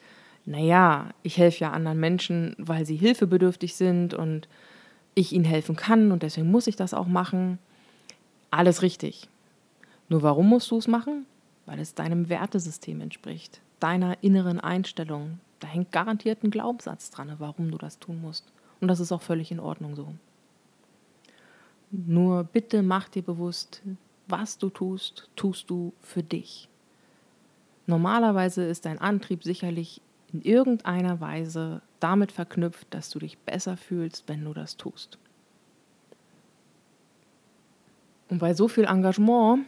naja, 0.49 1.11
ich 1.21 1.37
helfe 1.37 1.59
ja 1.59 1.71
anderen 1.71 1.99
Menschen, 1.99 2.55
weil 2.57 2.83
sie 2.83 2.95
hilfebedürftig 2.95 3.75
sind 3.75 4.15
und 4.15 4.49
ich 5.13 5.31
ihnen 5.31 5.45
helfen 5.45 5.75
kann 5.75 6.11
und 6.11 6.23
deswegen 6.23 6.49
muss 6.49 6.65
ich 6.65 6.75
das 6.75 6.95
auch 6.95 7.05
machen. 7.05 7.59
Alles 8.49 8.81
richtig. 8.81 9.29
Nur 10.07 10.23
warum 10.23 10.49
musst 10.49 10.71
du 10.71 10.79
es 10.79 10.87
machen? 10.87 11.27
Weil 11.67 11.77
es 11.79 11.93
deinem 11.93 12.29
Wertesystem 12.29 12.99
entspricht, 12.99 13.61
deiner 13.79 14.23
inneren 14.23 14.59
Einstellung. 14.59 15.39
Da 15.59 15.67
hängt 15.67 15.91
garantiert 15.91 16.43
ein 16.43 16.49
Glaubenssatz 16.49 17.11
dran, 17.11 17.31
warum 17.37 17.69
du 17.69 17.77
das 17.77 17.99
tun 17.99 18.19
musst. 18.19 18.51
Und 18.81 18.87
das 18.87 18.99
ist 18.99 19.11
auch 19.11 19.21
völlig 19.21 19.51
in 19.51 19.59
Ordnung 19.59 19.95
so. 19.95 20.15
Nur 21.91 22.43
bitte 22.43 22.81
mach 22.81 23.07
dir 23.07 23.21
bewusst, 23.21 23.83
was 24.27 24.57
du 24.57 24.71
tust, 24.71 25.29
tust 25.35 25.69
du 25.69 25.93
für 26.01 26.23
dich. 26.23 26.69
Normalerweise 27.85 28.63
ist 28.63 28.85
dein 28.85 28.97
Antrieb 28.97 29.43
sicherlich 29.43 30.01
in 30.33 30.41
irgendeiner 30.41 31.19
Weise 31.19 31.81
damit 31.99 32.31
verknüpft, 32.31 32.87
dass 32.91 33.09
du 33.09 33.19
dich 33.19 33.37
besser 33.39 33.77
fühlst, 33.77 34.25
wenn 34.27 34.43
du 34.43 34.53
das 34.53 34.77
tust. 34.77 35.17
Und 38.29 38.39
bei 38.39 38.53
so 38.53 38.67
viel 38.67 38.85
Engagement 38.85 39.65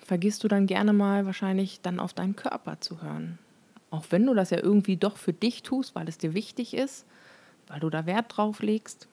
vergisst 0.00 0.42
du 0.42 0.48
dann 0.48 0.66
gerne 0.66 0.92
mal 0.92 1.26
wahrscheinlich 1.26 1.80
dann 1.82 2.00
auf 2.00 2.14
deinen 2.14 2.36
Körper 2.36 2.80
zu 2.80 3.02
hören. 3.02 3.38
Auch 3.90 4.06
wenn 4.10 4.26
du 4.26 4.34
das 4.34 4.50
ja 4.50 4.58
irgendwie 4.58 4.96
doch 4.96 5.16
für 5.16 5.32
dich 5.32 5.62
tust, 5.62 5.94
weil 5.94 6.08
es 6.08 6.18
dir 6.18 6.34
wichtig 6.34 6.74
ist, 6.74 7.06
weil 7.66 7.80
du 7.80 7.90
da 7.90 8.06
Wert 8.06 8.36
drauf 8.36 8.62
legst, 8.62 9.08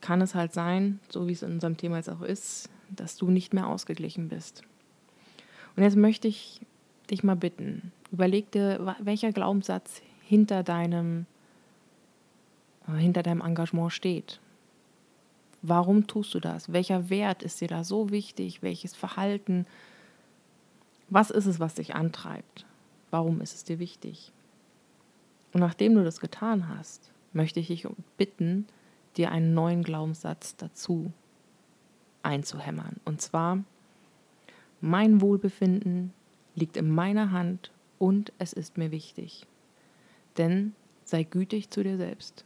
kann 0.00 0.20
es 0.20 0.34
halt 0.34 0.52
sein, 0.52 1.00
so 1.08 1.28
wie 1.28 1.32
es 1.32 1.42
in 1.42 1.52
unserem 1.52 1.76
Thema 1.76 1.96
jetzt 1.96 2.08
auch 2.08 2.22
ist, 2.22 2.68
dass 2.90 3.16
du 3.16 3.30
nicht 3.30 3.52
mehr 3.54 3.66
ausgeglichen 3.66 4.28
bist. 4.28 4.62
Und 5.76 5.82
jetzt 5.82 5.96
möchte 5.96 6.28
ich 6.28 6.60
dich 7.10 7.22
mal 7.22 7.36
bitten, 7.36 7.92
überleg 8.10 8.50
dir, 8.52 8.96
welcher 9.00 9.32
Glaubenssatz 9.32 10.02
hinter 10.22 10.62
deinem, 10.62 11.26
äh, 12.88 12.96
hinter 12.96 13.22
deinem 13.22 13.40
Engagement 13.40 13.92
steht. 13.92 14.40
Warum 15.62 16.06
tust 16.06 16.34
du 16.34 16.40
das? 16.40 16.72
Welcher 16.72 17.08
Wert 17.08 17.42
ist 17.42 17.60
dir 17.60 17.68
da 17.68 17.84
so 17.84 18.10
wichtig? 18.10 18.62
Welches 18.62 18.94
Verhalten? 18.94 19.66
Was 21.08 21.30
ist 21.30 21.46
es, 21.46 21.60
was 21.60 21.74
dich 21.74 21.94
antreibt? 21.94 22.66
Warum 23.10 23.40
ist 23.40 23.54
es 23.54 23.64
dir 23.64 23.78
wichtig? 23.78 24.32
Und 25.52 25.60
nachdem 25.60 25.94
du 25.94 26.02
das 26.02 26.18
getan 26.18 26.68
hast, 26.68 27.12
möchte 27.32 27.60
ich 27.60 27.68
dich 27.68 27.86
bitten, 28.16 28.66
dir 29.16 29.30
einen 29.30 29.54
neuen 29.54 29.82
Glaubenssatz 29.82 30.56
dazu 30.56 31.12
einzuhämmern. 32.22 32.96
Und 33.04 33.20
zwar, 33.20 33.62
mein 34.80 35.20
Wohlbefinden 35.20 36.12
liegt 36.54 36.76
in 36.76 36.90
meiner 36.90 37.30
Hand 37.32 37.70
und 37.98 38.32
es 38.38 38.52
ist 38.52 38.78
mir 38.78 38.90
wichtig. 38.90 39.46
Denn 40.38 40.74
sei 41.04 41.22
gütig 41.22 41.70
zu 41.70 41.82
dir 41.82 41.96
selbst. 41.96 42.44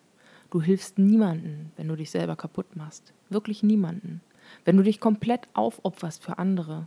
Du 0.51 0.63
hilfst 0.63 0.99
niemanden, 0.99 1.73
wenn 1.77 1.89
du 1.89 1.97
dich 1.97 2.11
selber 2.11 2.37
kaputt 2.37 2.77
machst. 2.77 3.13
Wirklich 3.31 3.63
niemanden. 3.63 4.21
Wenn 4.65 4.77
du 4.77 4.83
dich 4.83 5.01
komplett 5.01 5.49
aufopferst 5.55 6.23
für 6.23 6.39
andere. 6.39 6.87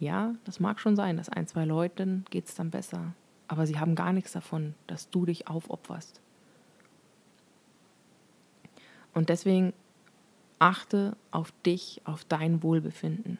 Ja, 0.00 0.34
das 0.44 0.60
mag 0.60 0.80
schon 0.80 0.96
sein, 0.96 1.16
dass 1.16 1.28
ein, 1.28 1.46
zwei 1.46 1.64
Leuten 1.64 2.24
geht 2.30 2.46
es 2.46 2.54
dann 2.54 2.70
besser. 2.70 3.14
Aber 3.46 3.66
sie 3.66 3.78
haben 3.78 3.94
gar 3.94 4.12
nichts 4.12 4.32
davon, 4.32 4.74
dass 4.86 5.10
du 5.10 5.26
dich 5.26 5.48
aufopferst. 5.48 6.20
Und 9.12 9.28
deswegen 9.28 9.72
achte 10.58 11.16
auf 11.30 11.52
dich, 11.64 12.00
auf 12.04 12.24
dein 12.24 12.62
Wohlbefinden. 12.62 13.38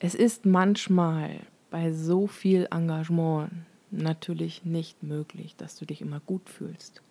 Es 0.00 0.16
ist 0.16 0.44
manchmal 0.46 1.40
bei 1.70 1.92
so 1.92 2.26
viel 2.26 2.66
Engagement 2.72 3.52
natürlich 3.92 4.64
nicht 4.64 5.02
möglich, 5.02 5.54
dass 5.56 5.76
du 5.76 5.84
dich 5.84 6.00
immer 6.00 6.20
gut 6.20 6.48
fühlst. 6.48 7.02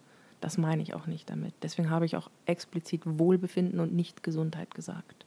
Das 0.41 0.57
meine 0.57 0.81
ich 0.81 0.93
auch 0.93 1.07
nicht 1.07 1.29
damit. 1.29 1.53
Deswegen 1.61 1.89
habe 1.89 2.05
ich 2.05 2.17
auch 2.17 2.29
explizit 2.45 3.01
Wohlbefinden 3.05 3.79
und 3.79 3.93
nicht 3.93 4.23
Gesundheit 4.23 4.75
gesagt. 4.75 5.25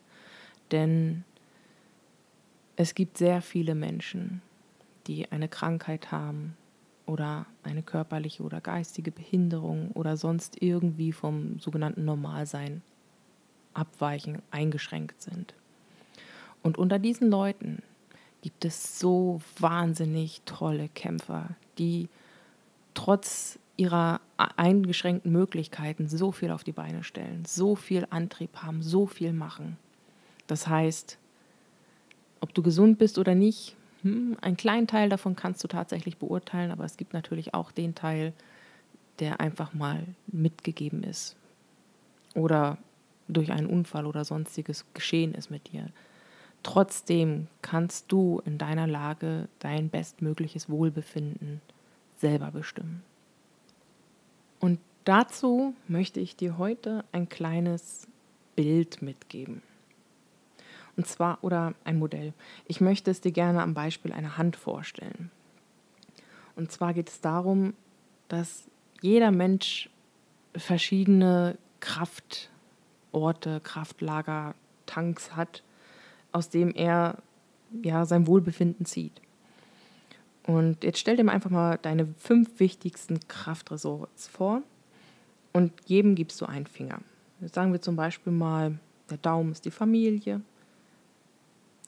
Denn 0.71 1.25
es 2.76 2.95
gibt 2.95 3.16
sehr 3.16 3.40
viele 3.40 3.75
Menschen, 3.75 4.42
die 5.07 5.33
eine 5.33 5.49
Krankheit 5.49 6.12
haben, 6.12 6.57
oder 7.07 7.47
eine 7.62 7.83
körperliche 7.83 8.42
oder 8.42 8.61
geistige 8.61 9.11
Behinderung 9.11 9.90
oder 9.92 10.16
sonst 10.16 10.61
irgendwie 10.61 11.12
vom 11.12 11.59
sogenannten 11.59 12.04
Normalsein 12.04 12.83
abweichen, 13.75 14.42
eingeschränkt 14.50 15.21
sind. 15.23 15.54
Und 16.62 16.78
unter 16.78 16.99
diesen 16.99 17.31
Leuten 17.31 17.83
gibt 18.42 18.64
es 18.64 18.99
so 18.99 19.40
wahnsinnig 19.59 20.42
tolle 20.45 20.88
Kämpfer, 20.88 21.50
die 21.78 22.09
trotz 22.95 23.59
ihrer 23.76 24.21
eingeschränkten 24.37 25.33
Möglichkeiten 25.33 26.09
so 26.09 26.31
viel 26.31 26.50
auf 26.50 26.62
die 26.62 26.73
Beine 26.73 27.04
stellen, 27.04 27.45
so 27.47 27.75
viel 27.75 28.07
Antrieb 28.11 28.57
haben, 28.59 28.83
so 28.83 29.07
viel 29.07 29.33
machen. 29.33 29.76
Das 30.47 30.69
heißt, 30.69 31.19
ob 32.40 32.52
du 32.54 32.62
gesund 32.62 32.99
bist 32.99 33.19
oder 33.19 33.35
nicht, 33.35 33.76
hm, 34.02 34.37
einen 34.40 34.57
kleinen 34.57 34.87
Teil 34.87 35.09
davon 35.09 35.37
kannst 35.37 35.64
du 35.64 35.69
tatsächlich 35.69 36.19
beurteilen, 36.19 36.71
aber 36.71 36.85
es 36.85 36.97
gibt 36.97 37.12
natürlich 37.12 37.54
auch 37.54 37.73
den 37.73 37.95
Teil, 37.95 38.33
der 39.21 39.40
einfach 39.40 39.73
mal 39.73 40.04
mitgegeben 40.26 41.02
ist 41.02 41.37
oder 42.35 42.78
durch 43.28 43.52
einen 43.52 43.66
Unfall 43.66 44.07
oder 44.07 44.25
sonstiges 44.25 44.85
geschehen 44.95 45.35
ist 45.35 45.50
mit 45.50 45.73
dir. 45.73 45.87
Trotzdem 46.62 47.49
kannst 47.61 48.12
du 48.12 48.40
in 48.45 48.59
deiner 48.59 48.87
Lage 48.87 49.49
dein 49.59 49.88
bestmögliches 49.88 50.69
Wohlbefinden 50.69 51.61
selber 52.19 52.50
bestimmen. 52.52 53.02
Und 54.61 54.78
dazu 55.04 55.75
möchte 55.88 56.21
ich 56.21 56.37
dir 56.37 56.59
heute 56.59 57.04
ein 57.11 57.28
kleines 57.28 58.07
Bild 58.54 59.02
mitgeben. 59.02 59.62
Und 60.97 61.07
zwar, 61.07 61.42
oder 61.42 61.75
ein 61.85 61.99
Modell. 61.99 62.33
Ich 62.66 62.81
möchte 62.81 63.11
es 63.11 63.21
dir 63.21 63.33
gerne 63.33 63.62
am 63.62 63.75
Beispiel 63.75 64.12
einer 64.12 64.37
Hand 64.37 64.57
vorstellen. 64.57 65.31
Und 66.54 66.71
zwar 66.71 66.92
geht 66.95 67.09
es 67.09 67.21
darum, 67.21 67.75
dass 68.28 68.69
jeder 69.00 69.31
Mensch 69.31 69.90
verschiedene 70.54 71.57
Kraftorte, 71.81 73.61
Kraftlager, 73.64 74.54
Tanks 74.87 75.35
hat, 75.35 75.62
aus 76.33 76.49
dem 76.49 76.75
er 76.75 77.19
ja 77.83 78.05
sein 78.05 78.27
Wohlbefinden 78.27 78.87
zieht. 78.87 79.21
Und 80.47 80.83
jetzt 80.83 80.99
stell 80.99 81.17
dir 81.17 81.25
mal 81.25 81.33
einfach 81.33 81.51
mal 81.51 81.79
deine 81.81 82.09
fünf 82.19 82.59
wichtigsten 82.59 83.21
Kraftresorts 83.29 84.27
vor 84.27 84.62
und 85.53 85.73
jedem 85.87 86.15
gibst 86.15 86.41
du 86.41 86.47
einen 86.47 86.67
Finger. 86.67 87.01
Jetzt 87.41 87.55
sagen 87.55 87.73
wir 87.73 87.81
zum 87.81 87.97
Beispiel 87.97 88.33
mal, 88.33 88.79
der 89.11 89.19
Daumen 89.19 89.53
ist 89.53 89.65
die 89.65 89.71
Familie, 89.71 90.41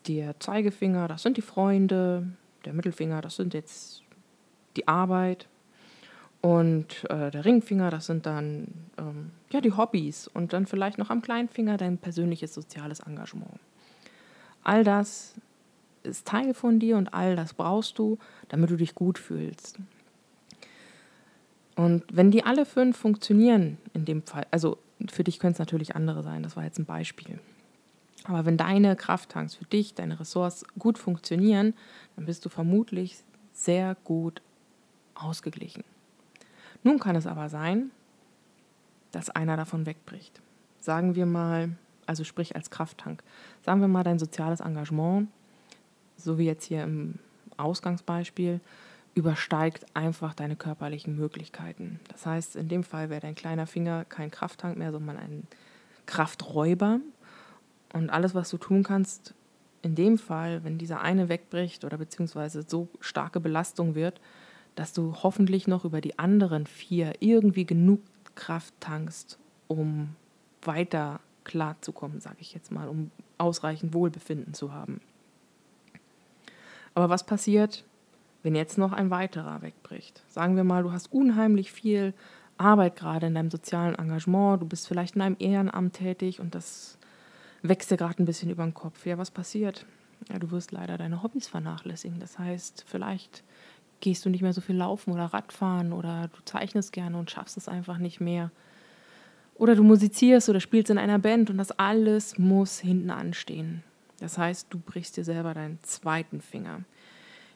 der 0.06 0.38
Zeigefinger, 0.38 1.08
das 1.08 1.22
sind 1.22 1.36
die 1.36 1.42
Freunde, 1.42 2.28
der 2.64 2.74
Mittelfinger, 2.74 3.20
das 3.20 3.36
sind 3.36 3.54
jetzt 3.54 4.02
die 4.76 4.86
Arbeit 4.86 5.48
und 6.40 7.04
äh, 7.08 7.30
der 7.30 7.44
Ringfinger, 7.44 7.90
das 7.90 8.06
sind 8.06 8.26
dann 8.26 8.68
ähm, 8.98 9.30
ja 9.50 9.60
die 9.60 9.72
Hobbys 9.72 10.28
und 10.28 10.52
dann 10.52 10.66
vielleicht 10.66 10.98
noch 10.98 11.10
am 11.10 11.22
kleinen 11.22 11.48
Finger 11.48 11.76
dein 11.76 11.98
persönliches 11.98 12.52
soziales 12.54 13.00
Engagement. 13.00 13.58
All 14.64 14.82
das 14.82 15.34
ist 16.02 16.26
Teil 16.26 16.54
von 16.54 16.80
dir 16.80 16.96
und 16.96 17.14
all 17.14 17.36
das 17.36 17.54
brauchst 17.54 17.98
du, 17.98 18.18
damit 18.48 18.70
du 18.70 18.76
dich 18.76 18.94
gut 18.94 19.18
fühlst. 19.18 19.78
Und 21.76 22.04
wenn 22.12 22.30
die 22.30 22.44
alle 22.44 22.66
fünf 22.66 22.96
funktionieren, 22.96 23.78
in 23.94 24.04
dem 24.04 24.22
Fall, 24.22 24.46
also 24.50 24.78
für 25.10 25.24
dich 25.24 25.38
können 25.38 25.52
es 25.52 25.58
natürlich 25.58 25.96
andere 25.96 26.22
sein, 26.22 26.42
das 26.42 26.56
war 26.56 26.64
jetzt 26.64 26.78
ein 26.78 26.84
Beispiel. 26.84 27.38
Aber 28.24 28.46
wenn 28.46 28.56
deine 28.56 28.96
Krafttanks 28.96 29.54
für 29.54 29.64
dich, 29.64 29.94
deine 29.94 30.18
Ressorts 30.18 30.64
gut 30.78 30.98
funktionieren, 30.98 31.74
dann 32.16 32.26
bist 32.26 32.44
du 32.44 32.48
vermutlich 32.48 33.18
sehr 33.52 33.96
gut 34.04 34.40
ausgeglichen. 35.14 35.84
Nun 36.82 36.98
kann 36.98 37.16
es 37.16 37.26
aber 37.26 37.48
sein, 37.48 37.90
dass 39.10 39.30
einer 39.30 39.56
davon 39.56 39.86
wegbricht. 39.86 40.40
Sagen 40.80 41.14
wir 41.14 41.26
mal, 41.26 41.76
also 42.06 42.24
sprich 42.24 42.56
als 42.56 42.70
Krafttank, 42.70 43.22
sagen 43.62 43.80
wir 43.80 43.88
mal 43.88 44.04
dein 44.04 44.18
soziales 44.18 44.60
Engagement, 44.60 45.28
so 46.16 46.38
wie 46.38 46.46
jetzt 46.46 46.64
hier 46.64 46.84
im 46.84 47.18
Ausgangsbeispiel, 47.56 48.60
übersteigt 49.14 49.86
einfach 49.94 50.34
deine 50.34 50.56
körperlichen 50.56 51.16
Möglichkeiten. 51.16 52.00
Das 52.08 52.26
heißt, 52.26 52.56
in 52.56 52.68
dem 52.68 52.82
Fall 52.82 53.10
wäre 53.10 53.20
dein 53.20 53.34
kleiner 53.34 53.66
Finger 53.66 54.04
kein 54.04 54.30
Krafttank 54.30 54.76
mehr, 54.76 54.90
sondern 54.92 55.16
ein 55.16 55.46
Krafträuber. 56.06 57.00
Und 57.92 58.10
alles, 58.10 58.34
was 58.34 58.50
du 58.50 58.58
tun 58.58 58.82
kannst, 58.82 59.34
in 59.82 59.94
dem 59.94 60.18
Fall, 60.18 60.64
wenn 60.64 60.78
dieser 60.78 61.00
eine 61.00 61.28
wegbricht 61.28 61.84
oder 61.84 61.98
beziehungsweise 61.98 62.64
so 62.66 62.88
starke 63.00 63.38
Belastung 63.38 63.94
wird, 63.94 64.20
dass 64.74 64.92
du 64.92 65.14
hoffentlich 65.22 65.68
noch 65.68 65.84
über 65.84 66.00
die 66.00 66.18
anderen 66.18 66.66
vier 66.66 67.12
irgendwie 67.20 67.66
genug 67.66 68.00
Kraft 68.34 68.74
tankst, 68.80 69.38
um 69.68 70.16
weiter 70.62 71.20
klarzukommen, 71.44 72.20
sage 72.20 72.36
ich 72.40 72.54
jetzt 72.54 72.72
mal, 72.72 72.88
um 72.88 73.10
ausreichend 73.38 73.94
Wohlbefinden 73.94 74.54
zu 74.54 74.72
haben. 74.72 75.00
Aber 76.94 77.08
was 77.08 77.24
passiert, 77.26 77.84
wenn 78.42 78.54
jetzt 78.54 78.78
noch 78.78 78.92
ein 78.92 79.10
weiterer 79.10 79.62
wegbricht? 79.62 80.22
Sagen 80.28 80.56
wir 80.56 80.64
mal, 80.64 80.82
du 80.82 80.92
hast 80.92 81.12
unheimlich 81.12 81.72
viel 81.72 82.14
Arbeit 82.56 82.96
gerade 82.96 83.26
in 83.26 83.34
deinem 83.34 83.50
sozialen 83.50 83.96
Engagement, 83.96 84.62
du 84.62 84.66
bist 84.66 84.86
vielleicht 84.86 85.16
in 85.16 85.22
einem 85.22 85.36
Ehrenamt 85.38 85.94
tätig 85.94 86.40
und 86.40 86.54
das 86.54 86.98
wächst 87.62 87.90
dir 87.90 87.96
gerade 87.96 88.22
ein 88.22 88.26
bisschen 88.26 88.50
über 88.50 88.62
den 88.62 88.74
Kopf. 88.74 89.06
Ja, 89.06 89.18
was 89.18 89.30
passiert? 89.30 89.86
Ja, 90.30 90.38
du 90.38 90.50
wirst 90.50 90.70
leider 90.70 90.96
deine 90.96 91.22
Hobbys 91.22 91.48
vernachlässigen. 91.48 92.20
Das 92.20 92.38
heißt, 92.38 92.84
vielleicht 92.86 93.42
gehst 94.00 94.24
du 94.24 94.30
nicht 94.30 94.42
mehr 94.42 94.52
so 94.52 94.60
viel 94.60 94.76
laufen 94.76 95.12
oder 95.12 95.26
Radfahren 95.26 95.92
oder 95.92 96.28
du 96.28 96.44
zeichnest 96.44 96.92
gerne 96.92 97.18
und 97.18 97.30
schaffst 97.30 97.56
es 97.56 97.68
einfach 97.68 97.98
nicht 97.98 98.20
mehr. 98.20 98.50
Oder 99.56 99.76
du 99.76 99.82
musizierst 99.82 100.48
oder 100.48 100.60
spielst 100.60 100.90
in 100.90 100.98
einer 100.98 101.18
Band 101.18 101.50
und 101.50 101.58
das 101.58 101.70
alles 101.72 102.38
muss 102.38 102.80
hinten 102.80 103.10
anstehen. 103.10 103.82
Das 104.20 104.38
heißt, 104.38 104.68
du 104.70 104.78
brichst 104.78 105.16
dir 105.16 105.24
selber 105.24 105.54
deinen 105.54 105.78
zweiten 105.82 106.40
Finger. 106.40 106.80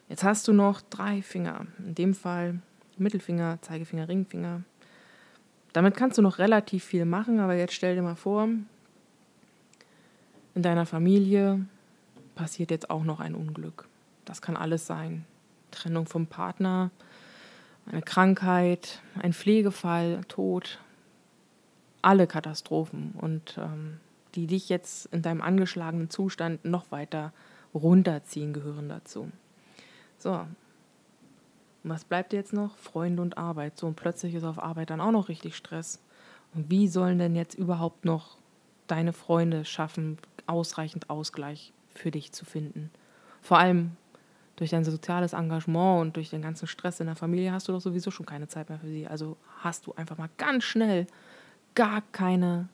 Jetzt 0.09 0.25
hast 0.25 0.47
du 0.49 0.53
noch 0.53 0.81
drei 0.81 1.23
Finger. 1.23 1.67
In 1.79 1.95
dem 1.95 2.15
Fall 2.15 2.61
Mittelfinger, 2.97 3.59
Zeigefinger, 3.63 4.09
Ringfinger. 4.09 4.63
Damit 5.73 5.97
kannst 5.97 6.19
du 6.19 6.23
noch 6.23 6.39
relativ 6.39 6.85
viel 6.85 7.05
machen, 7.05 7.41
aber 7.41 7.55
jetzt 7.55 7.75
stell 7.75 7.95
dir 7.95 8.03
mal 8.03 8.17
vor, 8.17 8.49
in 10.55 10.63
deiner 10.63 10.87
Familie 10.87 11.67
passiert 12.35 12.71
jetzt 12.71 12.91
auch 12.91 13.05
noch 13.05 13.21
ein 13.21 13.35
Unglück. 13.35 13.87
Das 14.25 14.43
kann 14.43 14.57
alles 14.57 14.87
sein. 14.87 15.25
Trennung 15.71 16.07
vom 16.07 16.27
Partner, 16.27 16.91
eine 17.87 18.03
Krankheit, 18.03 19.01
ein 19.21 19.33
Pflegefall, 19.33 20.23
Tod, 20.29 20.81
alle 22.03 22.27
Katastrophen 22.27 23.15
und 23.21 23.59
ähm, 23.59 23.99
die 24.35 24.47
dich 24.47 24.69
jetzt 24.69 25.07
in 25.07 25.23
deinem 25.23 25.41
angeschlagenen 25.41 26.11
Zustand 26.11 26.65
noch 26.65 26.91
weiter 26.91 27.33
runterziehen, 27.75 28.53
gehören 28.53 28.89
dazu. 28.89 29.31
So, 30.19 30.47
was 31.83 32.05
bleibt 32.05 32.33
jetzt 32.33 32.53
noch? 32.53 32.77
Freunde 32.77 33.23
und 33.23 33.39
Arbeit. 33.39 33.79
So, 33.79 33.87
und 33.87 33.97
plötzlich 33.97 34.35
ist 34.35 34.45
auf 34.45 34.59
Arbeit 34.59 34.91
dann 34.91 35.01
auch 35.01 35.13
noch 35.13 35.29
richtig 35.29 35.57
Stress. 35.57 36.01
Und 36.55 36.71
wie 36.71 36.89
sollen 36.89 37.19
denn 37.19 37.37
jetzt 37.37 37.55
überhaupt 37.55 38.05
noch 38.05 38.37
deine 38.87 39.13
Freunde 39.13 39.65
schaffen, 39.65 40.19
ausreichend 40.47 41.11
Ausgleich 41.11 41.73
für 41.95 42.11
dich 42.11 42.33
zu 42.33 42.45
finden? 42.45 42.91
Vor 43.43 43.59
allem 43.59 43.97
durch 44.57 44.71
dein 44.71 44.85
soziales 44.85 45.35
Engagement 45.35 46.01
und 46.01 46.17
durch 46.17 46.31
den 46.31 46.43
ganzen 46.43 46.67
Stress 46.67 46.99
in 46.99 47.07
der 47.07 47.15
Familie 47.15 47.53
hast 47.53 47.69
du 47.69 47.73
doch 47.73 47.81
sowieso 47.81 48.11
schon 48.11 48.27
keine 48.27 48.49
Zeit 48.49 48.69
mehr 48.69 48.79
für 48.81 48.89
sie. 48.89 49.07
Also 49.07 49.37
hast 49.61 49.87
du 49.87 49.95
einfach 49.95 50.19
mal 50.19 50.31
ganz 50.37 50.65
schnell 50.65 51.07
gar 51.79 52.03
keine 52.11 52.69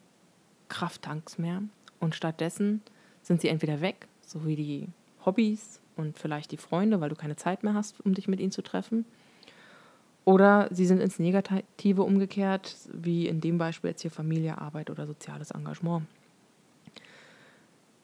Krafttanks 0.70 1.36
mehr. 1.36 1.62
Und 2.00 2.14
stattdessen 2.14 2.80
sind 3.20 3.42
sie 3.42 3.48
entweder 3.48 3.82
weg, 3.82 4.08
so 4.22 4.46
wie 4.46 4.56
die 4.56 4.88
Hobbys 5.26 5.78
und 5.94 6.18
vielleicht 6.18 6.52
die 6.52 6.56
Freunde, 6.56 7.02
weil 7.02 7.10
du 7.10 7.14
keine 7.14 7.36
Zeit 7.36 7.64
mehr 7.64 7.74
hast, 7.74 8.00
um 8.00 8.14
dich 8.14 8.28
mit 8.28 8.40
ihnen 8.40 8.50
zu 8.50 8.62
treffen. 8.62 9.04
Oder 10.24 10.68
sie 10.70 10.86
sind 10.86 11.02
ins 11.02 11.18
Negative 11.18 12.02
umgekehrt, 12.02 12.76
wie 12.94 13.28
in 13.28 13.42
dem 13.42 13.58
Beispiel 13.58 13.90
jetzt 13.90 14.00
hier 14.00 14.10
Familie, 14.10 14.56
Arbeit 14.56 14.88
oder 14.88 15.06
soziales 15.06 15.50
Engagement. 15.50 16.06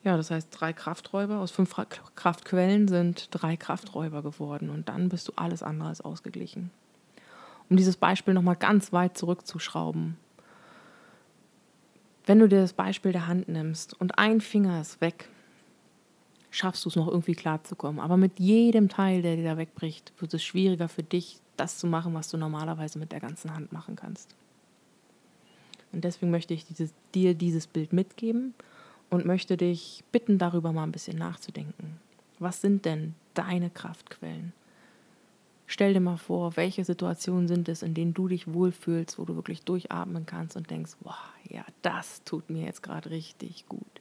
Ja, 0.05 0.19
das 0.19 0.31
heißt, 0.31 0.49
drei 0.51 0.75
Krafträuber 0.75 1.39
aus 1.39 1.51
fünf 1.51 1.75
Kraftquellen 2.15 2.89
sind 2.89 3.29
drei 3.31 3.57
Krafträuber 3.57 4.23
geworden 4.23 4.69
und 4.69 4.91
dann 4.91 5.09
bist 5.09 5.29
du 5.29 5.33
alles 5.37 5.63
andere 5.63 5.89
als 5.89 6.03
ausgeglichen. 6.03 6.71
Um 7.71 7.79
dieses 7.79 7.97
Beispiel 7.97 8.35
nochmal 8.35 8.57
ganz 8.57 8.93
weit 8.93 9.17
zurückzuschrauben. 9.17 10.19
Wenn 12.31 12.39
du 12.39 12.49
dir 12.49 12.61
das 12.61 12.75
Beispiel 12.75 13.11
der 13.11 13.27
Hand 13.27 13.49
nimmst 13.49 14.01
und 14.01 14.17
ein 14.17 14.41
Finger 14.41 14.81
ist 14.81 15.01
weg, 15.01 15.29
schaffst 16.53 16.85
du 16.85 16.89
es 16.89 16.95
noch 16.95 17.09
irgendwie 17.09 17.35
klarzukommen. 17.35 17.99
Aber 17.99 18.17
mit 18.17 18.39
jedem 18.39 18.89
Teil, 18.89 19.21
der 19.21 19.35
dir 19.35 19.43
da 19.43 19.57
wegbricht, 19.57 20.13
wird 20.21 20.33
es 20.33 20.45
schwieriger 20.45 20.89
für 20.89 21.03
dich, 21.03 21.41
das 21.57 21.79
zu 21.79 21.89
machen, 21.89 22.15
was 22.15 22.29
du 22.29 22.37
normalerweise 22.37 23.01
mit 23.01 23.11
der 23.11 23.19
ganzen 23.19 23.53
Hand 23.53 23.73
machen 23.73 23.97
kannst. 23.97 24.37
Und 25.91 26.05
deswegen 26.05 26.31
möchte 26.31 26.55
ich 26.55 26.65
dieses, 26.65 26.95
dir 27.17 27.35
dieses 27.35 27.67
Bild 27.67 27.93
mitgeben 27.93 28.55
und 29.11 29.27
möchte 29.27 29.57
dich 29.57 30.05
bitten, 30.13 30.39
darüber 30.39 30.71
mal 30.71 30.85
ein 30.85 30.93
bisschen 30.93 31.19
nachzudenken. 31.19 31.99
Was 32.39 32.61
sind 32.61 32.85
denn 32.85 33.17
deine 33.35 33.71
Kraftquellen? 33.71 34.53
Stell 35.73 35.95
dir 35.95 36.01
mal 36.01 36.17
vor, 36.17 36.57
welche 36.57 36.85
Situationen 36.85 37.47
sind 37.47 37.69
es, 37.69 37.85
in 37.85 37.95
denen 37.95 38.13
du 38.13 38.27
dich 38.27 38.53
wohlfühlst, 38.53 39.21
wo 39.21 39.25
du 39.25 39.37
wirklich 39.37 39.63
durchatmen 39.63 40.27
kannst 40.27 40.57
und 40.57 40.69
denkst, 40.69 40.97
wow, 41.03 41.15
ja, 41.49 41.65
das 41.83 42.25
tut 42.25 42.51
mir 42.51 42.65
jetzt 42.65 42.83
gerade 42.83 43.11
richtig 43.11 43.69
gut. 43.69 44.01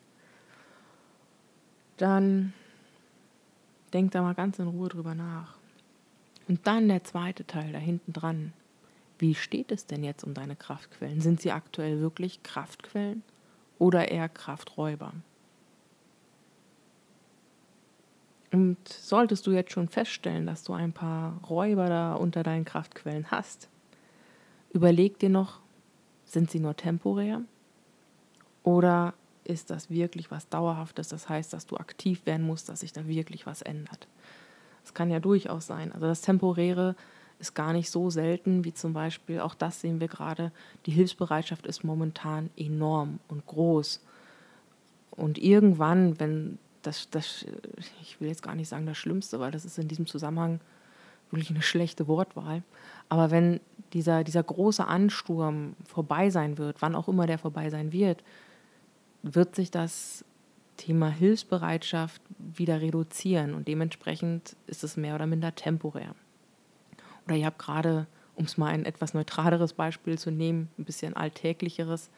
Dann 1.97 2.53
denk 3.93 4.09
da 4.13 4.23
mal 4.23 4.33
ganz 4.33 4.57
in 4.57 4.67
Ruhe 4.67 4.89
drüber 4.89 5.13
nach. 5.13 5.59
Und 6.47 6.65
dann 6.65 6.87
der 6.87 7.03
zweite 7.03 7.45
Teil 7.45 7.71
da 7.71 7.77
hinten 7.77 8.13
dran. 8.13 8.51
Wie 9.19 9.35
steht 9.35 9.71
es 9.71 9.85
denn 9.85 10.03
jetzt 10.03 10.23
um 10.23 10.33
deine 10.33 10.55
Kraftquellen? 10.55 11.21
Sind 11.21 11.39
sie 11.39 11.51
aktuell 11.51 12.01
wirklich 12.01 12.41
Kraftquellen 12.41 13.21
oder 13.77 14.09
eher 14.09 14.27
Krafträuber. 14.27 15.13
Und 18.51 18.77
solltest 18.87 19.45
du 19.45 19.51
jetzt 19.51 19.71
schon 19.71 19.89
feststellen, 19.89 20.47
dass 20.47 20.63
du 20.63 20.73
ein 20.73 20.91
paar 20.91 21.39
Räuber 21.49 21.87
da 21.87 22.13
unter 22.15 22.43
deinen 22.43 22.65
Kraftquellen 22.65 23.29
hast, 23.29 23.69
überleg 24.71 25.19
dir 25.19 25.29
noch, 25.29 25.59
sind 26.25 26.49
sie 26.49 26.59
nur 26.59 26.75
temporär 26.75 27.41
oder 28.63 29.13
ist 29.43 29.69
das 29.69 29.89
wirklich 29.89 30.29
was 30.31 30.47
Dauerhaftes? 30.49 31.09
Das 31.09 31.27
heißt, 31.27 31.53
dass 31.53 31.65
du 31.65 31.77
aktiv 31.77 32.25
werden 32.25 32.45
musst, 32.45 32.69
dass 32.69 32.81
sich 32.81 32.93
da 32.93 33.07
wirklich 33.07 33.45
was 33.45 33.61
ändert. 33.61 34.07
Das 34.83 34.93
kann 34.93 35.09
ja 35.09 35.19
durchaus 35.19 35.67
sein. 35.67 35.91
Also 35.91 36.07
das 36.07 36.21
Temporäre 36.21 36.95
ist 37.39 37.55
gar 37.55 37.73
nicht 37.73 37.89
so 37.89 38.09
selten 38.09 38.65
wie 38.65 38.73
zum 38.73 38.93
Beispiel, 38.93 39.39
auch 39.39 39.55
das 39.55 39.81
sehen 39.81 39.99
wir 39.99 40.07
gerade, 40.07 40.51
die 40.85 40.91
Hilfsbereitschaft 40.91 41.65
ist 41.65 41.83
momentan 41.83 42.49
enorm 42.57 43.19
und 43.27 43.45
groß. 43.45 44.01
Und 45.11 45.37
irgendwann, 45.37 46.19
wenn 46.19 46.59
das, 46.81 47.09
das, 47.09 47.45
ich 48.01 48.19
will 48.19 48.29
jetzt 48.29 48.43
gar 48.43 48.55
nicht 48.55 48.69
sagen 48.69 48.85
das 48.85 48.97
Schlimmste, 48.97 49.39
weil 49.39 49.51
das 49.51 49.65
ist 49.65 49.77
in 49.77 49.87
diesem 49.87 50.07
Zusammenhang 50.07 50.59
wirklich 51.31 51.51
eine 51.51 51.61
schlechte 51.61 52.07
Wortwahl, 52.07 52.63
aber 53.07 53.31
wenn 53.31 53.59
dieser, 53.93 54.23
dieser 54.23 54.43
große 54.43 54.85
Ansturm 54.85 55.75
vorbei 55.85 56.29
sein 56.29 56.57
wird, 56.57 56.81
wann 56.81 56.95
auch 56.95 57.07
immer 57.07 57.27
der 57.27 57.37
vorbei 57.37 57.69
sein 57.69 57.91
wird, 57.91 58.23
wird 59.23 59.55
sich 59.55 59.69
das 59.71 60.23
Thema 60.77 61.09
Hilfsbereitschaft 61.09 62.21
wieder 62.37 62.81
reduzieren 62.81 63.53
und 63.53 63.67
dementsprechend 63.67 64.55
ist 64.67 64.83
es 64.83 64.95
mehr 64.95 65.15
oder 65.15 65.27
minder 65.27 65.53
temporär. 65.53 66.15
Oder 67.25 67.35
ihr 67.35 67.45
habt 67.45 67.59
gerade, 67.59 68.07
um 68.35 68.45
es 68.45 68.57
mal 68.57 68.67
ein 68.67 68.85
etwas 68.85 69.13
neutraleres 69.13 69.73
Beispiel 69.73 70.17
zu 70.17 70.31
nehmen, 70.31 70.69
ein 70.77 70.85
bisschen 70.85 71.15
alltäglicheres, 71.15 72.09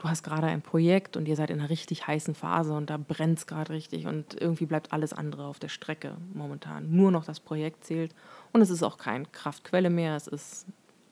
du 0.00 0.08
hast 0.08 0.22
gerade 0.22 0.46
ein 0.46 0.62
Projekt 0.62 1.16
und 1.16 1.28
ihr 1.28 1.36
seid 1.36 1.50
in 1.50 1.60
einer 1.60 1.70
richtig 1.70 2.06
heißen 2.06 2.34
Phase 2.34 2.72
und 2.72 2.90
da 2.90 2.96
brennt 2.96 3.38
es 3.38 3.46
gerade 3.46 3.72
richtig 3.72 4.06
und 4.06 4.40
irgendwie 4.40 4.66
bleibt 4.66 4.92
alles 4.92 5.12
andere 5.12 5.44
auf 5.44 5.58
der 5.58 5.68
Strecke 5.68 6.16
momentan. 6.32 6.90
Nur 6.90 7.10
noch 7.10 7.24
das 7.24 7.38
Projekt 7.38 7.84
zählt 7.84 8.14
und 8.52 8.62
es 8.62 8.70
ist 8.70 8.82
auch 8.82 8.96
keine 8.96 9.26
Kraftquelle 9.26 9.90
mehr, 9.90 10.16
es 10.16 10.26
ist 10.26 10.66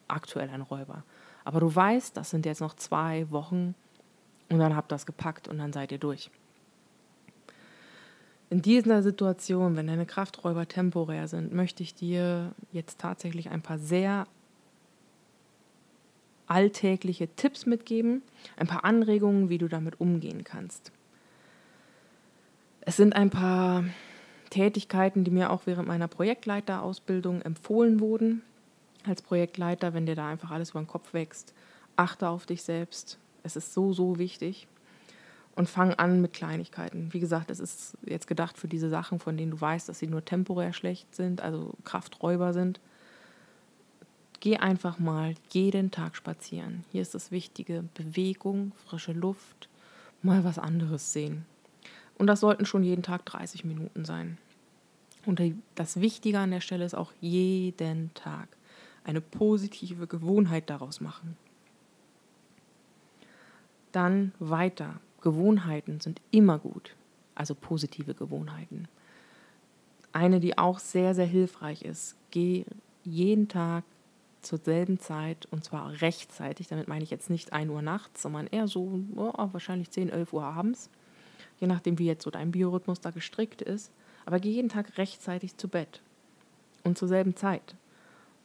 aktuell 0.09 0.48
ein 0.48 0.62
Räuber. 0.62 1.05
Aber 1.44 1.61
du 1.61 1.74
weißt, 1.74 2.16
das 2.16 2.31
sind 2.31 2.46
jetzt 2.46 2.61
noch 2.61 2.74
zwei 2.74 3.31
Wochen 3.31 3.74
und 4.48 4.59
dann 4.59 4.74
habt 4.74 4.90
ihr 4.90 4.96
das 4.96 5.07
gepackt 5.07 5.48
und 5.48 5.59
dann 5.59 5.72
seid 5.72 5.92
ihr 5.92 5.98
durch. 5.98 6.31
In 8.51 8.62
dieser 8.62 9.03
Situation, 9.03 9.77
wenn 9.77 9.87
deine 9.87 10.07
Krafträuber 10.07 10.66
temporär 10.66 11.29
sind, 11.29 11.53
möchte 11.53 11.83
ich 11.83 11.94
dir 11.94 12.53
jetzt 12.72 12.98
tatsächlich 12.98 13.51
ein 13.51 13.61
paar 13.61 13.79
sehr 13.79 14.27
alltägliche 16.51 17.29
Tipps 17.37 17.67
mitgeben, 17.67 18.23
ein 18.57 18.67
paar 18.67 18.85
Anregungen, 18.85 19.49
wie 19.49 19.59
du 19.59 19.69
damit 19.69 20.01
umgehen 20.01 20.45
kannst. 20.45 20.93
Es 22.81 22.97
sind 22.97 23.15
ein 23.15 23.31
paar 23.31 23.85
Tätigkeiten, 24.51 25.25
die 25.25 25.31
mir 25.31 25.51
auch 25.51 25.63
während 25.67 25.89
meiner 25.89 26.09
Projektleiterausbildung 26.09 27.43
empfohlen 27.43 28.01
wurden. 28.01 28.43
Als 29.07 29.23
Projektleiter, 29.23 29.95
wenn 29.95 30.07
dir 30.07 30.15
da 30.17 30.29
einfach 30.29 30.51
alles 30.51 30.71
über 30.71 30.81
den 30.81 30.87
Kopf 30.87 31.13
wächst, 31.13 31.55
achte 31.97 32.29
auf 32.29 32.47
dich 32.47 32.63
selbst. 32.63 33.19
Es 33.43 33.57
ist 33.57 33.75
so, 33.75 33.93
so 33.93 34.19
wichtig. 34.19 34.67
Und 35.55 35.69
fang 35.69 35.93
an 35.95 36.21
mit 36.21 36.33
Kleinigkeiten. 36.33 37.13
Wie 37.13 37.21
gesagt, 37.21 37.51
es 37.51 37.59
ist 37.59 37.99
jetzt 38.07 38.27
gedacht 38.27 38.57
für 38.57 38.69
diese 38.69 38.89
Sachen, 38.89 39.19
von 39.19 39.37
denen 39.37 39.51
du 39.51 39.61
weißt, 39.61 39.89
dass 39.89 39.99
sie 39.99 40.07
nur 40.07 40.25
temporär 40.25 40.73
schlecht 40.73 41.15
sind, 41.15 41.41
also 41.41 41.75
Krafträuber 41.85 42.53
sind. 42.53 42.81
Geh 44.40 44.57
einfach 44.57 44.98
mal 44.98 45.35
jeden 45.51 45.90
Tag 45.90 46.16
spazieren. 46.16 46.85
Hier 46.92 47.03
ist 47.03 47.14
das 47.14 47.31
Wichtige: 47.31 47.85
Bewegung, 47.94 48.72
frische 48.87 49.12
Luft, 49.12 49.68
mal 50.22 50.44
was 50.44 50.59
anderes 50.59 51.12
sehen. 51.12 51.44
Und 52.18 52.27
das 52.27 52.40
sollten 52.40 52.66
schon 52.66 52.83
jeden 52.83 53.03
Tag 53.03 53.24
30 53.27 53.64
Minuten 53.64 54.05
sein. 54.05 54.38
Und 55.27 55.40
das 55.74 56.01
Wichtige 56.01 56.38
an 56.38 56.51
der 56.51 56.61
Stelle 56.61 56.85
ist 56.85 56.94
auch 56.94 57.12
jeden 57.20 58.12
Tag 58.14 58.48
eine 59.05 59.20
positive 59.20 60.07
Gewohnheit 60.07 60.70
daraus 60.70 61.01
machen. 61.01 61.37
Dann 63.92 64.33
weiter. 64.38 65.01
Gewohnheiten 65.20 66.01
sind 66.01 66.20
immer 66.31 66.59
gut, 66.59 66.94
also 67.35 67.55
positive 67.55 68.14
Gewohnheiten. 68.14 68.87
Eine, 70.12 70.40
die 70.40 70.57
auch 70.57 70.79
sehr, 70.79 71.14
sehr 71.14 71.27
hilfreich 71.27 71.83
ist, 71.83 72.16
geh 72.31 72.64
jeden 73.05 73.48
Tag 73.48 73.85
zur 74.42 74.59
selben 74.59 74.98
Zeit 74.98 75.46
und 75.51 75.64
zwar 75.64 76.01
rechtzeitig. 76.01 76.68
Damit 76.68 76.88
meine 76.88 77.05
ich 77.05 77.11
jetzt 77.11 77.31
nicht 77.31 77.53
1 77.53 77.70
Uhr 77.70 77.83
nachts, 77.83 78.22
sondern 78.22 78.46
eher 78.46 78.68
so 78.68 79.01
oh, 79.16 79.48
wahrscheinlich 79.53 79.90
10, 79.90 80.11
11 80.11 80.33
Uhr 80.33 80.44
abends, 80.44 80.90
je 81.61 81.66
nachdem, 81.66 81.98
wie 81.98 82.07
jetzt 82.07 82.24
so 82.24 82.31
dein 82.31 82.51
Biorhythmus 82.51 83.01
da 83.01 83.11
gestrickt 83.11 83.62
ist. 83.62 83.92
Aber 84.27 84.40
geh 84.40 84.51
jeden 84.51 84.68
Tag 84.68 84.98
rechtzeitig 84.98 85.57
zu 85.57 85.68
Bett 85.68 86.03
und 86.85 86.98
zur 86.98 87.09
selben 87.09 87.37
Zeit. 87.37 87.77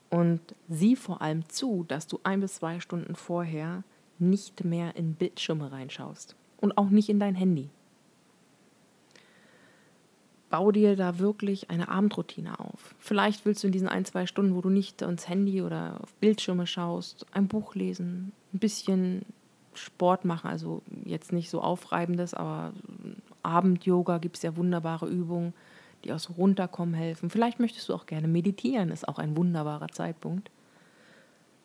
Und 0.10 0.42
sieh 0.70 0.96
vor 0.96 1.22
allem 1.22 1.50
zu, 1.50 1.86
dass 1.88 2.08
du 2.08 2.20
ein 2.24 2.40
bis 2.40 2.56
zwei 2.56 2.80
Stunden 2.80 3.16
vorher 3.16 3.84
nicht 4.20 4.64
mehr 4.64 4.96
in 4.96 5.16
Bildschirme 5.16 5.72
reinschaust 5.72 6.36
und 6.62 6.78
auch 6.78 6.90
nicht 6.90 7.10
in 7.10 7.20
dein 7.20 7.36
Handy. 7.36 7.70
Bau 10.54 10.72
dir 10.72 10.96
da 10.96 11.18
wirklich 11.18 11.72
eine 11.72 11.90
Abendroutine 11.90 12.60
auf. 12.60 12.94
Vielleicht 13.00 13.44
willst 13.44 13.64
du 13.64 13.68
in 13.70 13.74
diesen 13.74 13.88
ein, 13.88 14.06
zwei 14.06 14.28
Stunden, 14.28 14.54
wo 14.54 14.62
du 14.62 14.70
nicht 14.70 15.02
ins 15.02 15.28
Handy 15.28 15.64
oder 15.64 16.00
auf 16.04 16.14
Bildschirme 16.18 16.68
schaust, 16.68 17.26
ein 17.32 17.48
Buch 17.48 17.74
lesen, 17.74 18.34
ein 18.54 18.60
bisschen 18.60 19.26
Sport 19.74 20.26
machen, 20.26 20.52
also 20.52 20.84
jetzt 21.06 21.34
nicht 21.34 21.50
so 21.50 21.60
aufreibendes, 21.60 22.36
aber 22.36 22.72
Abend-Yoga 23.42 24.20
gibt 24.20 24.36
es 24.36 24.44
ja 24.44 24.56
wunderbare 24.56 25.08
Übungen, 25.08 25.56
die 26.04 26.14
aus 26.14 26.30
Runterkommen 26.38 26.94
helfen. 26.94 27.32
Vielleicht 27.32 27.60
möchtest 27.60 27.90
du 27.90 27.96
auch 27.96 28.06
gerne 28.06 28.28
meditieren, 28.28 28.92
ist 28.92 29.08
auch 29.08 29.18
ein 29.18 29.36
wunderbarer 29.36 29.88
Zeitpunkt. 29.88 30.52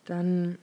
Dann 0.05 0.57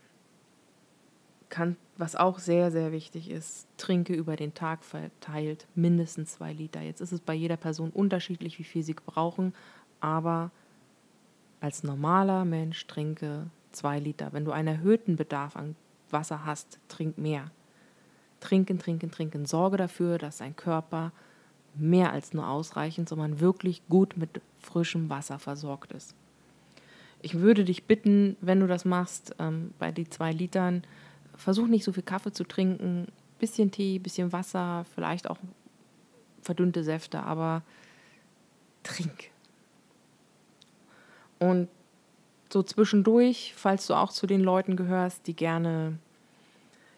kann, 1.49 1.77
was 1.99 2.17
auch 2.17 2.39
sehr, 2.39 2.71
sehr 2.71 2.93
wichtig 2.93 3.31
ist, 3.31 3.67
trinke 3.79 4.15
über 4.15 4.37
den 4.37 4.55
Tag 4.55 4.85
verteilt 4.85 5.67
mindestens 5.75 6.33
zwei 6.33 6.53
Liter. 6.53 6.83
Jetzt 6.83 7.01
ist 7.01 7.13
es 7.13 7.21
bei 7.21 7.35
jeder 7.35 7.57
Person 7.57 7.91
unterschiedlich, 7.91 8.59
wie 8.59 8.65
viel 8.65 8.83
sie 8.83 8.95
brauchen, 8.95 9.55
aber 10.01 10.51
als 11.61 11.83
normaler 11.83 12.45
Mensch 12.45 12.87
trinke 12.87 13.47
zwei 13.73 13.99
Liter. 13.99 14.33
Wenn 14.33 14.45
du 14.45 14.53
einen 14.53 14.69
erhöhten 14.69 15.17
Bedarf 15.17 15.57
an 15.57 15.75
Wasser 16.11 16.45
hast, 16.45 16.79
trink 16.89 17.19
mehr. 17.19 17.51
Trinken, 18.41 18.79
trinken, 18.79 19.11
trinken. 19.11 19.47
Sorge 19.47 19.77
dafür, 19.77 20.19
dass 20.19 20.39
dein 20.39 20.55
Körper 20.55 21.13
mehr 21.75 22.13
als 22.13 22.33
nur 22.33 22.49
ausreichend, 22.49 23.09
sondern 23.09 23.41
wirklich 23.41 23.83
gut 23.89 24.17
mit 24.17 24.41
frischem 24.61 25.11
Wasser 25.11 25.39
versorgt 25.39 25.93
ist. 25.93 26.15
Ich 27.23 27.39
würde 27.39 27.65
dich 27.65 27.85
bitten, 27.85 28.37
wenn 28.41 28.61
du 28.61 28.67
das 28.67 28.85
machst, 28.85 29.35
ähm, 29.39 29.73
bei 29.79 29.91
den 29.91 30.11
zwei 30.11 30.33
Litern, 30.33 30.83
versuch 31.37 31.67
nicht 31.67 31.85
so 31.85 31.93
viel 31.93 32.03
Kaffee 32.03 32.33
zu 32.33 32.45
trinken, 32.45 33.09
bisschen 33.39 33.71
Tee, 33.71 33.99
bisschen 33.99 34.33
Wasser, 34.33 34.85
vielleicht 34.95 35.29
auch 35.29 35.39
verdünnte 36.43 36.85
Säfte, 36.85 37.23
aber 37.23 37.63
trink. 38.83 39.31
Und 41.39 41.69
so 42.53 42.63
zwischendurch, 42.63 43.53
falls 43.57 43.87
du 43.87 43.95
auch 43.95 44.13
zu 44.13 44.27
den 44.27 44.41
Leuten 44.41 44.77
gehörst, 44.77 45.27
die 45.27 45.35
gerne 45.35 45.99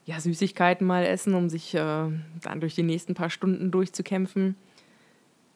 ja, 0.04 0.20
Süßigkeiten 0.20 0.86
mal 0.86 1.04
essen, 1.04 1.34
um 1.34 1.50
sich 1.50 1.74
äh, 1.74 1.78
dann 1.78 2.60
durch 2.60 2.74
die 2.74 2.82
nächsten 2.82 3.14
paar 3.14 3.30
Stunden 3.30 3.70
durchzukämpfen, 3.70 4.56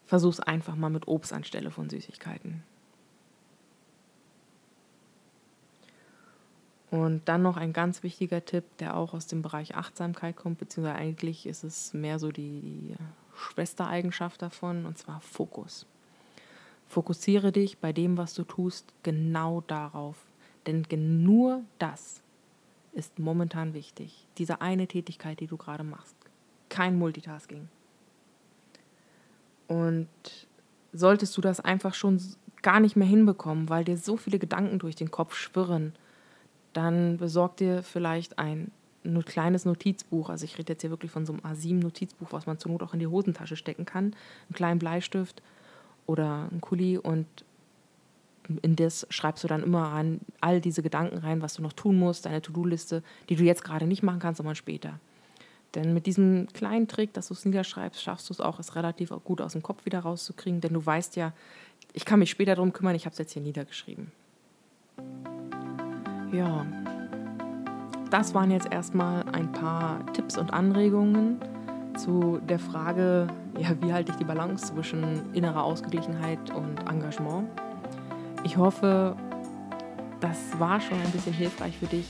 versuch's 0.07 0.41
einfach 0.41 0.77
mal 0.77 0.91
mit 0.91 1.09
Obst 1.09 1.33
anstelle 1.33 1.71
von 1.71 1.89
Süßigkeiten. 1.89 2.63
Und 6.93 7.23
dann 7.25 7.43
noch 7.43 7.57
ein 7.57 7.73
ganz 7.73 8.05
wichtiger 8.05 8.45
Tipp, 8.45 8.65
der 8.79 8.97
auch 8.97 9.15
aus 9.15 9.27
dem 9.27 9.43
Bereich 9.43 9.75
Achtsamkeit 9.75 10.37
kommt, 10.37 10.59
beziehungsweise 10.59 10.97
eigentlich 10.97 11.47
ist 11.47 11.65
es 11.65 11.93
mehr 11.93 12.21
so 12.21 12.31
die, 12.31 12.95
Schwestereigenschaft 13.35 14.43
davon, 14.43 14.87
und 14.87 14.99
zwar 14.99 15.21
Fokus. 15.21 15.87
Fokussiere 16.87 17.53
dich 17.53 17.79
bei 17.79 17.93
dem, 17.93 18.17
was 18.17 18.35
du 18.35 18.45
tust, 18.45 18.93
genau 19.03 19.63
darauf. 19.67 20.17
Denn 20.67 20.85
nur 21.23 21.63
das 21.79 22.23
ist 22.93 23.19
momentan 23.19 23.75
wichtig. 23.75 24.27
Diese 24.39 24.61
eine 24.61 24.87
Tätigkeit, 24.87 25.41
die 25.41 25.47
du 25.47 25.57
gerade 25.57 25.85
machst. 25.85 26.15
Kein 26.69 26.99
Multitasking. 26.99 27.69
Und 29.67 30.09
solltest 30.93 31.37
du 31.37 31.41
das 31.41 31.61
einfach 31.61 31.95
schon 31.95 32.21
gar 32.61 32.81
nicht 32.81 32.95
mehr 32.95 33.09
hinbekommen, 33.09 33.71
weil 33.71 33.85
dir 33.85 33.97
so 33.97 34.17
viele 34.17 34.39
Gedanken 34.39 34.79
durch 34.79 34.95
den 34.95 35.11
Kopf 35.11 35.35
schwirren, 35.35 35.95
dann 36.73 37.19
besorg 37.19 37.57
dir 37.57 37.83
vielleicht 37.83 38.39
ein 38.39 38.71
ein 39.05 39.25
kleines 39.25 39.65
Notizbuch, 39.65 40.31
also 40.31 40.45
ich 40.45 40.59
rede 40.59 40.73
jetzt 40.73 40.83
hier 40.83 40.91
wirklich 40.91 41.11
von 41.11 41.27
so 41.27 41.33
einem 41.33 41.43
A7-Notizbuch, 41.43 42.29
was 42.31 42.47
man 42.47 42.59
zur 42.59 42.73
Not 42.73 42.83
auch 42.83 42.93
in 42.93 43.01
die 43.01 43.07
Hosentasche 43.07 43.57
stecken 43.57 43.85
kann, 43.85 44.05
einen 44.05 44.55
kleinen 44.55 44.79
Bleistift 44.79 45.43
oder 46.07 46.49
einen 46.51 46.61
Kuli 46.61 46.99
und 46.99 47.27
in 48.63 48.77
das 48.77 49.07
schreibst 49.11 49.45
du 49.45 49.49
dann 49.49 49.63
immer 49.63 49.89
an 49.89 50.21
all 50.41 50.61
diese 50.61 50.83
Gedanken 50.83 51.19
rein, 51.19 51.43
was 51.43 51.55
du 51.55 51.63
noch 51.63 51.73
tun 51.73 51.99
musst, 51.99 52.27
deine 52.27 52.43
To-Do-Liste, 52.43 53.03
die 53.29 53.37
du 53.37 53.45
jetzt 53.45 53.65
gerade 53.65 53.87
nicht 53.87 54.03
machen 54.03 54.19
kannst, 54.19 54.39
sondern 54.39 54.57
später. 54.57 54.99
Denn 55.75 55.95
mit 55.95 56.07
diesem 56.07 56.49
kleinen 56.53 56.87
Trick, 56.87 57.15
dass 57.15 57.29
du 57.29 57.35
es 57.35 57.45
niederschreibst, 57.45 58.03
schaffst 58.03 58.29
du 58.29 58.35
es 58.35 58.41
auch, 58.41 58.59
es 58.59 58.75
relativ 58.75 59.11
gut 59.25 59.41
aus 59.41 59.53
dem 59.53 59.63
Kopf 59.63 59.85
wieder 59.85 60.01
rauszukriegen, 60.01 60.61
denn 60.61 60.75
du 60.75 60.85
weißt 60.85 61.17
ja, 61.17 61.33
ich 61.93 62.05
kann 62.05 62.19
mich 62.19 62.31
später 62.31 62.55
darum 62.55 62.73
kümmern, 62.73 62.95
ich 62.95 63.07
habe 63.07 63.13
es 63.13 63.19
jetzt 63.19 63.33
hier 63.33 63.43
niedergeschrieben. 63.43 64.13
Ja, 66.33 66.65
das 68.11 68.33
waren 68.33 68.51
jetzt 68.51 68.73
erstmal 68.73 69.23
ein 69.33 69.53
paar 69.53 70.01
Tipps 70.15 70.39
und 70.39 70.51
Anregungen 70.51 71.39
zu 71.99 72.41
der 72.49 72.59
Frage, 72.59 73.27
ja, 73.59 73.69
wie 73.83 73.93
halte 73.93 74.13
ich 74.13 74.17
die 74.17 74.25
Balance 74.25 74.73
zwischen 74.73 75.35
innerer 75.35 75.63
Ausgeglichenheit 75.63 76.51
und 76.55 76.89
Engagement. 76.91 77.49
Ich 78.45 78.57
hoffe, 78.57 79.15
das 80.21 80.39
war 80.59 80.81
schon 80.81 80.99
ein 81.03 81.11
bisschen 81.11 81.35
hilfreich 81.35 81.77
für 81.77 81.87
dich. 81.87 82.07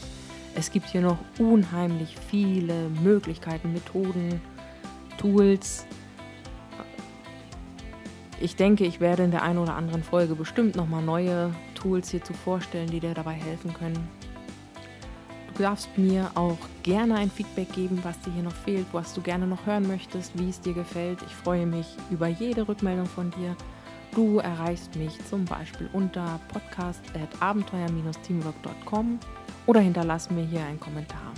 Es 0.54 0.70
gibt 0.70 0.87
hier 0.87 1.00
noch 1.00 1.18
unheimlich 1.40 2.16
viele 2.30 2.90
Möglichkeiten, 3.02 3.72
Methoden, 3.72 4.40
Tools. 5.18 5.85
Ich 8.40 8.54
denke, 8.54 8.85
ich 8.85 9.00
werde 9.00 9.24
in 9.24 9.32
der 9.32 9.42
einen 9.42 9.58
oder 9.58 9.74
anderen 9.74 10.04
Folge 10.04 10.37
bestimmt 10.37 10.76
nochmal 10.76 11.02
neue 11.02 11.50
Tools 11.82 12.10
hierzu 12.10 12.32
vorstellen, 12.32 12.90
die 12.90 13.00
dir 13.00 13.14
dabei 13.14 13.34
helfen 13.34 13.74
können. 13.74 14.08
Du 15.54 15.62
darfst 15.62 15.96
mir 15.98 16.30
auch 16.34 16.56
gerne 16.82 17.16
ein 17.16 17.30
Feedback 17.30 17.70
geben, 17.72 18.00
was 18.02 18.18
dir 18.20 18.32
hier 18.32 18.42
noch 18.42 18.54
fehlt, 18.54 18.86
was 18.92 19.12
du 19.12 19.20
gerne 19.20 19.46
noch 19.46 19.66
hören 19.66 19.86
möchtest, 19.86 20.38
wie 20.38 20.48
es 20.48 20.58
dir 20.60 20.72
gefällt. 20.72 21.18
Ich 21.26 21.34
freue 21.34 21.66
mich 21.66 21.86
über 22.10 22.28
jede 22.28 22.66
Rückmeldung 22.66 23.04
von 23.06 23.30
dir. 23.32 23.54
Du 24.14 24.38
erreichst 24.38 24.96
mich 24.96 25.12
zum 25.26 25.44
Beispiel 25.44 25.90
unter 25.92 26.40
podcast.abenteuer-teamwork.com 26.48 29.18
oder 29.66 29.80
hinterlass 29.80 30.30
mir 30.30 30.44
hier 30.44 30.64
einen 30.64 30.80
Kommentar. 30.80 31.32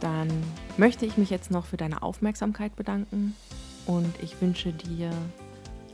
Dann 0.00 0.28
möchte 0.76 1.06
ich 1.06 1.16
mich 1.16 1.30
jetzt 1.30 1.50
noch 1.50 1.66
für 1.66 1.76
deine 1.76 2.02
Aufmerksamkeit 2.02 2.76
bedanken 2.76 3.34
und 3.86 4.14
ich 4.22 4.40
wünsche 4.40 4.72
dir 4.72 5.10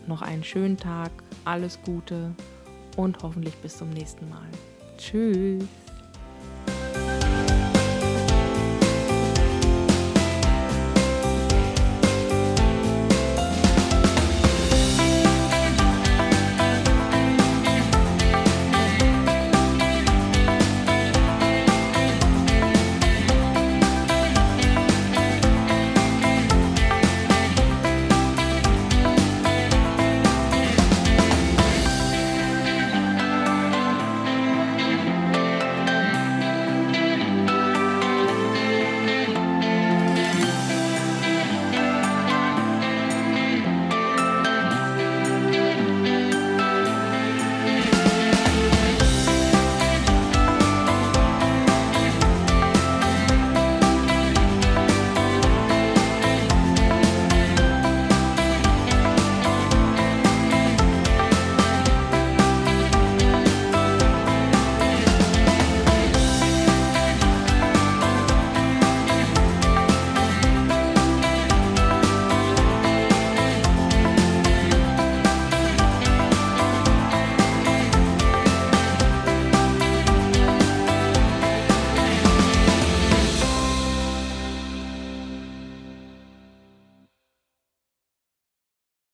noch 0.07 0.23
einen 0.23 0.45
schönen 0.45 0.77
Tag, 0.77 1.11
alles 1.45 1.81
Gute 1.83 2.35
und 2.97 3.23
hoffentlich 3.23 3.55
bis 3.57 3.77
zum 3.77 3.91
nächsten 3.91 4.29
Mal. 4.29 4.49
Tschüss. 4.99 5.65